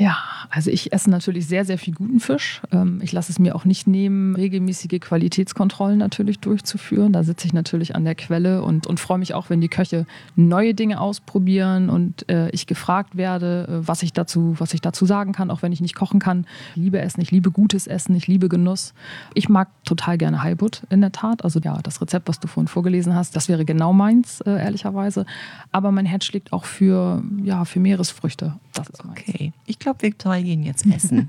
Ja, 0.00 0.16
also 0.48 0.70
ich 0.70 0.94
esse 0.94 1.10
natürlich 1.10 1.46
sehr, 1.46 1.66
sehr 1.66 1.76
viel 1.76 1.92
guten 1.92 2.20
Fisch. 2.20 2.62
Ähm, 2.72 3.00
ich 3.02 3.12
lasse 3.12 3.30
es 3.30 3.38
mir 3.38 3.54
auch 3.54 3.66
nicht 3.66 3.86
nehmen, 3.86 4.34
regelmäßige 4.34 4.98
Qualitätskontrollen 4.98 5.98
natürlich 5.98 6.38
durchzuführen. 6.38 7.12
Da 7.12 7.22
sitze 7.22 7.46
ich 7.46 7.52
natürlich 7.52 7.94
an 7.94 8.06
der 8.06 8.14
Quelle 8.14 8.62
und, 8.62 8.86
und 8.86 8.98
freue 8.98 9.18
mich 9.18 9.34
auch, 9.34 9.50
wenn 9.50 9.60
die 9.60 9.68
Köche 9.68 10.06
neue 10.36 10.72
Dinge 10.72 11.02
ausprobieren 11.02 11.90
und 11.90 12.26
äh, 12.30 12.48
ich 12.48 12.66
gefragt 12.66 13.18
werde, 13.18 13.68
äh, 13.68 13.86
was 13.86 14.02
ich, 14.02 14.14
dazu, 14.14 14.54
was 14.56 14.72
ich 14.72 14.80
dazu 14.80 15.04
sagen 15.04 15.32
kann, 15.32 15.50
auch 15.50 15.60
wenn 15.60 15.70
ich 15.70 15.82
nicht 15.82 15.94
kochen 15.94 16.18
kann. 16.18 16.46
Ich 16.70 16.76
liebe 16.76 16.98
Essen, 16.98 17.20
ich 17.20 17.30
liebe 17.30 17.50
gutes 17.50 17.86
Essen, 17.86 18.16
ich 18.16 18.26
liebe 18.26 18.48
Genuss. 18.48 18.94
Ich 19.34 19.50
mag 19.50 19.68
total 19.84 20.16
gerne 20.16 20.42
Halbut 20.42 20.82
in 20.88 21.02
der 21.02 21.12
Tat. 21.12 21.44
Also 21.44 21.60
ja, 21.60 21.78
das 21.82 22.00
Rezept, 22.00 22.26
was 22.26 22.40
du 22.40 22.48
vorhin 22.48 22.68
vorgelesen 22.68 23.14
hast, 23.14 23.36
das 23.36 23.50
wäre 23.50 23.66
genau 23.66 23.92
meins, 23.92 24.40
äh, 24.40 24.52
ehrlicherweise. 24.52 25.26
Aber 25.72 25.92
mein 25.92 26.06
Herz 26.06 26.24
schlägt 26.24 26.54
auch 26.54 26.64
für, 26.64 27.22
ja, 27.44 27.66
für 27.66 27.80
Meeresfrüchte. 27.80 28.54
Das 28.72 28.88
ist 28.88 29.04
meins. 29.04 29.20
Okay, 29.20 29.52
ich 29.66 29.78
glaube, 29.78 29.89
glaube, 29.98 30.36
wir 30.36 30.42
gehen 30.42 30.62
jetzt 30.62 30.86
essen. 30.86 31.28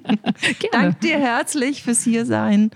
Danke 0.72 0.96
dir 1.02 1.18
herzlich 1.18 1.82
fürs 1.82 2.02
Hiersein. 2.02 2.70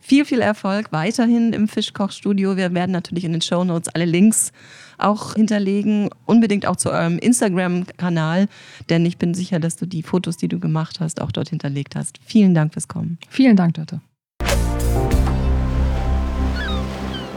Viel, 0.00 0.24
viel 0.24 0.40
Erfolg 0.40 0.90
weiterhin 0.90 1.52
im 1.52 1.68
Fischkochstudio. 1.68 2.56
Wir 2.56 2.74
werden 2.74 2.90
natürlich 2.90 3.24
in 3.24 3.32
den 3.32 3.40
Show 3.40 3.62
Notes 3.62 3.88
alle 3.88 4.04
Links 4.04 4.52
auch 4.98 5.34
hinterlegen. 5.34 6.10
Unbedingt 6.26 6.66
auch 6.66 6.76
zu 6.76 6.90
eurem 6.90 7.18
Instagram-Kanal, 7.18 8.48
denn 8.90 9.06
ich 9.06 9.16
bin 9.16 9.34
sicher, 9.34 9.60
dass 9.60 9.76
du 9.76 9.86
die 9.86 10.02
Fotos, 10.02 10.36
die 10.36 10.48
du 10.48 10.58
gemacht 10.58 10.98
hast, 10.98 11.20
auch 11.20 11.30
dort 11.30 11.50
hinterlegt 11.50 11.94
hast. 11.94 12.18
Vielen 12.24 12.54
Dank 12.54 12.72
fürs 12.72 12.88
Kommen. 12.88 13.18
Vielen 13.28 13.56
Dank, 13.56 13.74
Dörte. 13.74 14.00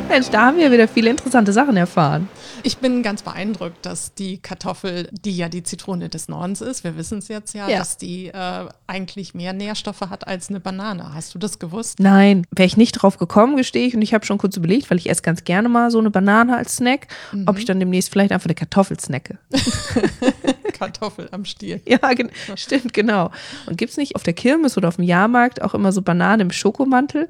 Mensch, 0.07 0.29
da 0.29 0.45
haben 0.45 0.57
wir 0.57 0.71
wieder 0.71 0.87
viele 0.87 1.09
interessante 1.09 1.51
Sachen 1.51 1.77
erfahren. 1.77 2.29
Ich 2.63 2.77
bin 2.77 3.03
ganz 3.03 3.21
beeindruckt, 3.21 3.85
dass 3.85 4.13
die 4.13 4.37
Kartoffel, 4.37 5.09
die 5.11 5.35
ja 5.35 5.49
die 5.49 5.63
Zitrone 5.63 6.09
des 6.09 6.27
Nordens 6.27 6.61
ist, 6.61 6.83
wir 6.83 6.95
wissen 6.95 7.19
es 7.19 7.27
jetzt 7.27 7.53
ja, 7.53 7.67
ja, 7.67 7.79
dass 7.79 7.97
die 7.97 8.27
äh, 8.27 8.65
eigentlich 8.87 9.33
mehr 9.33 9.53
Nährstoffe 9.53 10.01
hat 10.01 10.27
als 10.27 10.49
eine 10.49 10.59
Banane. 10.59 11.13
Hast 11.13 11.33
du 11.33 11.39
das 11.39 11.59
gewusst? 11.59 11.99
Nein, 11.99 12.45
wäre 12.51 12.67
ich 12.67 12.77
nicht 12.77 12.93
drauf 12.93 13.17
gekommen, 13.17 13.57
gestehe 13.57 13.87
ich. 13.87 13.95
Und 13.95 14.01
ich 14.01 14.13
habe 14.13 14.25
schon 14.25 14.37
kurz 14.37 14.55
überlegt, 14.57 14.89
weil 14.89 14.97
ich 14.97 15.09
esse 15.09 15.21
ganz 15.21 15.43
gerne 15.43 15.69
mal 15.69 15.91
so 15.91 15.99
eine 15.99 16.11
Banane 16.11 16.55
als 16.55 16.77
Snack, 16.77 17.07
mhm. 17.31 17.45
ob 17.47 17.57
ich 17.57 17.65
dann 17.65 17.79
demnächst 17.79 18.11
vielleicht 18.11 18.31
einfach 18.31 18.47
eine 18.47 18.55
Kartoffel 18.55 18.99
snacke. 18.99 19.37
Kartoffel 20.73 21.29
am 21.31 21.45
Stiel. 21.45 21.81
Ja, 21.85 22.13
gen 22.13 22.29
stimmt, 22.55 22.93
genau. 22.93 23.31
Und 23.65 23.77
gibt 23.77 23.91
es 23.91 23.97
nicht 23.97 24.15
auf 24.15 24.23
der 24.23 24.33
Kirmes 24.33 24.77
oder 24.77 24.87
auf 24.87 24.97
dem 24.97 25.05
Jahrmarkt 25.05 25.61
auch 25.61 25.73
immer 25.73 25.91
so 25.91 26.01
Bananen 26.01 26.41
im 26.41 26.51
Schokomantel? 26.51 27.27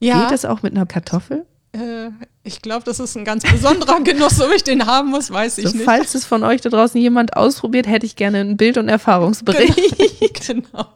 Ja. 0.00 0.22
Geht 0.22 0.32
das 0.32 0.44
auch 0.44 0.62
mit 0.62 0.74
einer 0.74 0.86
Kartoffel? 0.86 1.46
Äh, 1.72 2.10
ich 2.42 2.62
glaube, 2.62 2.84
das 2.84 3.00
ist 3.00 3.16
ein 3.16 3.24
ganz 3.24 3.44
besonderer 3.44 4.00
Genuss. 4.04 4.40
Ob 4.40 4.52
ich 4.54 4.64
den 4.64 4.86
haben 4.86 5.10
muss, 5.10 5.30
weiß 5.30 5.58
ich 5.58 5.68
so, 5.68 5.76
nicht. 5.76 5.84
Falls 5.84 6.14
es 6.14 6.24
von 6.24 6.42
euch 6.42 6.60
da 6.60 6.68
draußen 6.68 7.00
jemand 7.00 7.36
ausprobiert, 7.36 7.86
hätte 7.86 8.06
ich 8.06 8.16
gerne 8.16 8.40
ein 8.40 8.56
Bild- 8.56 8.78
und 8.78 8.88
Erfahrungsbericht. 8.88 9.78
Genau. 10.46 10.62
genau. 10.72 10.86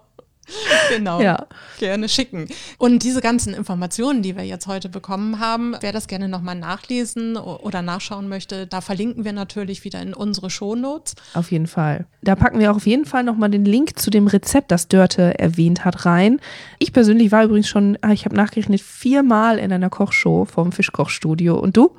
genau. 0.90 1.20
Ja. 1.20 1.46
Gerne 1.78 2.08
schicken. 2.08 2.48
Und 2.78 3.02
diese 3.02 3.20
ganzen 3.20 3.54
Informationen, 3.54 4.22
die 4.22 4.36
wir 4.36 4.44
jetzt 4.44 4.66
heute 4.66 4.88
bekommen 4.88 5.40
haben, 5.40 5.76
wer 5.80 5.92
das 5.92 6.06
gerne 6.06 6.28
nochmal 6.28 6.54
nachlesen 6.54 7.36
oder 7.36 7.82
nachschauen 7.82 8.28
möchte, 8.28 8.66
da 8.66 8.80
verlinken 8.80 9.24
wir 9.24 9.32
natürlich 9.32 9.84
wieder 9.84 10.00
in 10.00 10.14
unsere 10.14 10.50
Shownotes. 10.50 11.14
Auf 11.34 11.50
jeden 11.50 11.66
Fall. 11.66 12.06
Da 12.22 12.36
packen 12.36 12.58
wir 12.58 12.70
auch 12.70 12.76
auf 12.76 12.86
jeden 12.86 13.04
Fall 13.04 13.24
nochmal 13.24 13.50
den 13.50 13.64
Link 13.64 13.98
zu 13.98 14.10
dem 14.10 14.26
Rezept, 14.26 14.70
das 14.70 14.88
Dörte 14.88 15.38
erwähnt 15.38 15.84
hat, 15.84 16.06
rein. 16.06 16.40
Ich 16.78 16.92
persönlich 16.92 17.32
war 17.32 17.44
übrigens 17.44 17.68
schon, 17.68 17.98
ah, 18.00 18.12
ich 18.12 18.24
habe 18.24 18.36
nachgerechnet, 18.36 18.80
viermal 18.80 19.58
in 19.58 19.72
einer 19.72 19.90
Kochshow 19.90 20.44
vom 20.44 20.72
Fischkochstudio. 20.72 21.58
Und 21.58 21.76
du? 21.76 21.90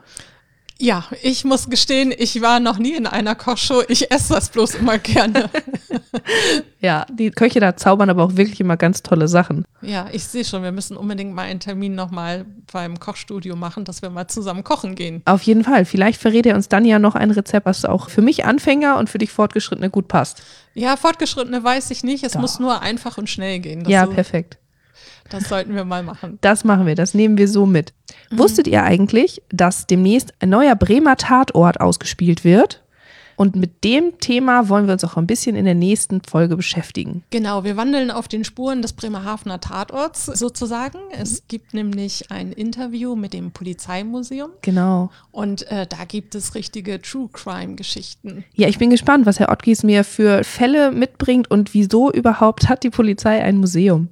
Ja, 0.77 1.05
ich 1.21 1.45
muss 1.45 1.69
gestehen, 1.69 2.13
ich 2.17 2.41
war 2.41 2.59
noch 2.59 2.77
nie 2.77 2.95
in 2.95 3.07
einer 3.07 3.33
Kochshow. 3.33 3.83
Ich 3.87 4.11
esse 4.11 4.33
das 4.33 4.49
bloß 4.49 4.75
immer 4.75 4.97
gerne. 4.97 5.49
ja, 6.81 7.05
die 7.09 7.31
Köche 7.31 7.61
da 7.61 7.77
zaubern 7.77 8.09
aber 8.09 8.23
auch 8.23 8.35
wirklich 8.35 8.59
immer 8.59 8.75
ganz 8.75 9.01
tolle 9.01 9.29
Sachen. 9.29 9.63
Ja, 9.81 10.07
ich 10.11 10.25
sehe 10.25 10.43
schon, 10.43 10.63
wir 10.63 10.73
müssen 10.73 10.97
unbedingt 10.97 11.33
mal 11.33 11.43
einen 11.43 11.61
Termin 11.61 11.95
nochmal 11.95 12.45
beim 12.73 12.99
Kochstudio 12.99 13.55
machen, 13.55 13.85
dass 13.85 14.01
wir 14.01 14.09
mal 14.09 14.27
zusammen 14.27 14.65
kochen 14.65 14.95
gehen. 14.95 15.21
Auf 15.23 15.43
jeden 15.43 15.63
Fall. 15.63 15.85
Vielleicht 15.85 16.19
verrät 16.19 16.45
er 16.45 16.55
uns 16.55 16.67
dann 16.67 16.83
ja 16.83 16.99
noch 16.99 17.15
ein 17.15 17.31
Rezept, 17.31 17.65
was 17.65 17.85
auch 17.85 18.09
für 18.09 18.21
mich 18.21 18.43
Anfänger 18.43 18.97
und 18.97 19.09
für 19.09 19.17
dich 19.17 19.31
Fortgeschrittene 19.31 19.89
gut 19.89 20.09
passt. 20.09 20.43
Ja, 20.73 20.97
Fortgeschrittene 20.97 21.63
weiß 21.63 21.89
ich 21.91 22.03
nicht. 22.03 22.25
Es 22.25 22.33
Doch. 22.33 22.41
muss 22.41 22.59
nur 22.59 22.81
einfach 22.81 23.17
und 23.17 23.29
schnell 23.29 23.59
gehen. 23.59 23.87
Ja, 23.87 24.05
perfekt. 24.05 24.57
Das 25.29 25.49
sollten 25.49 25.75
wir 25.75 25.85
mal 25.85 26.03
machen. 26.03 26.37
Das 26.41 26.63
machen 26.63 26.85
wir, 26.85 26.95
das 26.95 27.13
nehmen 27.13 27.37
wir 27.37 27.47
so 27.47 27.65
mit. 27.65 27.93
Mhm. 28.29 28.39
Wusstet 28.39 28.67
ihr 28.67 28.83
eigentlich, 28.83 29.41
dass 29.49 29.87
demnächst 29.87 30.33
ein 30.39 30.49
neuer 30.49 30.75
Bremer 30.75 31.17
Tatort 31.17 31.81
ausgespielt 31.81 32.43
wird? 32.43 32.83
Und 33.35 33.55
mit 33.55 33.83
dem 33.83 34.17
Thema 34.19 34.69
wollen 34.69 34.85
wir 34.87 34.93
uns 34.93 35.03
auch 35.03 35.17
ein 35.17 35.27
bisschen 35.27 35.55
in 35.55 35.65
der 35.65 35.75
nächsten 35.75 36.21
Folge 36.21 36.55
beschäftigen. 36.55 37.23
Genau, 37.31 37.63
wir 37.63 37.77
wandeln 37.77 38.11
auf 38.11 38.27
den 38.27 38.43
Spuren 38.43 38.81
des 38.81 38.93
Bremerhavener 38.93 39.59
Tatorts 39.59 40.25
sozusagen. 40.25 40.97
Es 41.11 41.43
gibt 41.47 41.73
nämlich 41.73 42.31
ein 42.31 42.51
Interview 42.51 43.15
mit 43.15 43.33
dem 43.33 43.51
Polizeimuseum 43.51 44.51
Genau. 44.61 45.09
und 45.31 45.69
äh, 45.71 45.85
da 45.87 46.05
gibt 46.07 46.35
es 46.35 46.55
richtige 46.55 47.01
True 47.01 47.29
Crime 47.31 47.75
Geschichten. 47.75 48.43
Ja, 48.53 48.67
ich 48.67 48.77
bin 48.77 48.89
gespannt, 48.89 49.25
was 49.25 49.39
Herr 49.39 49.49
Ottgies 49.49 49.83
mir 49.83 50.03
für 50.03 50.43
Fälle 50.43 50.91
mitbringt 50.91 51.49
und 51.51 51.73
wieso 51.73 52.11
überhaupt 52.11 52.69
hat 52.69 52.83
die 52.83 52.89
Polizei 52.89 53.43
ein 53.43 53.57
Museum. 53.57 54.09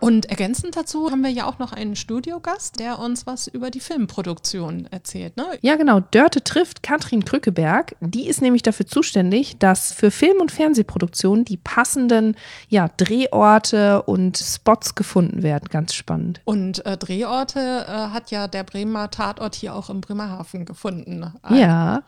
Und 0.00 0.26
ergänzend 0.26 0.76
dazu 0.76 1.10
haben 1.10 1.22
wir 1.22 1.30
ja 1.30 1.46
auch 1.46 1.58
noch 1.58 1.72
einen 1.72 1.96
Studiogast, 1.96 2.78
der 2.78 2.98
uns 2.98 3.26
was 3.26 3.46
über 3.48 3.70
die 3.70 3.80
Filmproduktion 3.80 4.86
erzählt. 4.90 5.36
Ne? 5.36 5.44
Ja, 5.62 5.76
genau. 5.76 6.00
Dörte 6.00 6.42
trifft 6.44 6.82
Katrin 6.82 7.24
Krückeberg. 7.24 7.96
Die 8.00 8.26
ist 8.28 8.42
nämlich 8.42 8.59
dafür 8.62 8.86
zuständig, 8.86 9.58
dass 9.58 9.92
für 9.92 10.10
Film- 10.10 10.40
und 10.40 10.52
Fernsehproduktionen 10.52 11.44
die 11.44 11.56
passenden 11.56 12.36
ja, 12.68 12.88
Drehorte 12.96 14.02
und 14.02 14.38
Spots 14.38 14.94
gefunden 14.94 15.42
werden. 15.42 15.66
Ganz 15.70 15.94
spannend. 15.94 16.40
Und 16.44 16.84
äh, 16.86 16.96
Drehorte 16.96 17.86
äh, 17.86 17.90
hat 17.90 18.30
ja 18.30 18.48
der 18.48 18.64
Bremer 18.64 19.10
Tatort 19.10 19.54
hier 19.54 19.74
auch 19.74 19.90
im 19.90 20.00
Bremerhaven 20.00 20.64
gefunden. 20.64 21.32
Ja. 21.48 22.02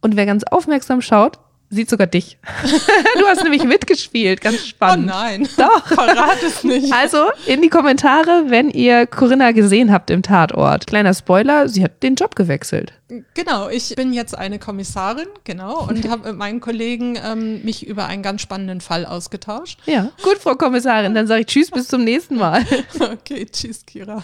Und 0.00 0.16
wer 0.16 0.26
ganz 0.26 0.44
aufmerksam 0.44 1.00
schaut, 1.00 1.38
sieht 1.70 1.90
sogar 1.90 2.06
dich. 2.06 2.38
du 3.18 3.26
hast 3.26 3.42
nämlich 3.42 3.64
mitgespielt. 3.64 4.40
Ganz 4.40 4.56
Oh 4.62 4.66
spannend. 4.66 5.06
nein, 5.06 5.48
Doch. 5.56 5.86
verrat 5.86 6.42
es 6.42 6.64
nicht. 6.64 6.92
Also 6.92 7.26
in 7.46 7.60
die 7.62 7.68
Kommentare, 7.68 8.44
wenn 8.48 8.70
ihr 8.70 9.06
Corinna 9.06 9.52
gesehen 9.52 9.92
habt 9.92 10.10
im 10.10 10.22
Tatort. 10.22 10.86
Kleiner 10.86 11.12
Spoiler, 11.14 11.68
sie 11.68 11.84
hat 11.84 12.02
den 12.02 12.14
Job 12.14 12.36
gewechselt. 12.36 12.92
Genau, 13.34 13.68
ich 13.68 13.94
bin 13.96 14.12
jetzt 14.12 14.36
eine 14.36 14.58
Kommissarin, 14.58 15.28
genau, 15.44 15.86
und 15.88 16.08
habe 16.10 16.28
mit 16.28 16.38
meinen 16.38 16.60
Kollegen 16.60 17.18
ähm, 17.24 17.62
mich 17.64 17.86
über 17.86 18.06
einen 18.06 18.22
ganz 18.22 18.42
spannenden 18.42 18.80
Fall 18.80 19.06
ausgetauscht. 19.06 19.78
Ja. 19.86 20.10
Gut, 20.22 20.38
Frau 20.38 20.54
Kommissarin, 20.56 21.14
dann 21.14 21.26
sage 21.26 21.40
ich 21.42 21.46
Tschüss, 21.46 21.70
bis 21.70 21.88
zum 21.88 22.04
nächsten 22.04 22.36
Mal. 22.36 22.64
Okay, 23.00 23.46
tschüss, 23.50 23.84
Kira. 23.86 24.22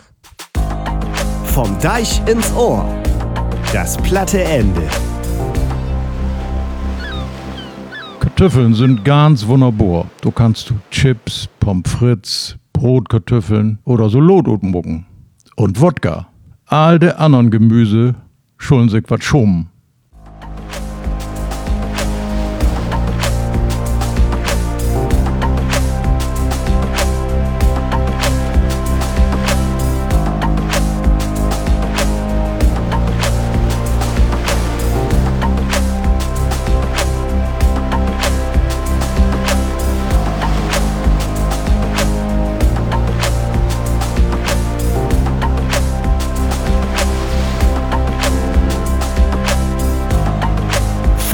Vom 1.54 1.78
Deich 1.80 2.20
ins 2.26 2.52
Ohr. 2.54 2.84
Das 3.72 3.96
platte 3.98 4.42
Ende. 4.42 4.82
Kartoffeln 8.36 8.74
sind 8.74 9.04
ganz 9.04 9.46
wunderbar. 9.46 10.06
Du 10.20 10.32
kannst 10.32 10.68
du 10.68 10.74
Chips, 10.90 11.48
Pommes 11.60 11.88
frites, 11.88 12.56
Brotkartoffeln 12.72 13.78
oder 13.84 14.08
so 14.08 14.18
Lotut 14.18 14.64
mucken. 14.64 15.06
Und 15.54 15.80
Wodka. 15.80 16.26
All 16.66 16.98
der 16.98 17.20
anderen 17.20 17.52
Gemüse 17.52 18.16
schulden 18.58 18.88
sich 18.88 19.04
wat 19.06 19.22
schummen. 19.22 19.68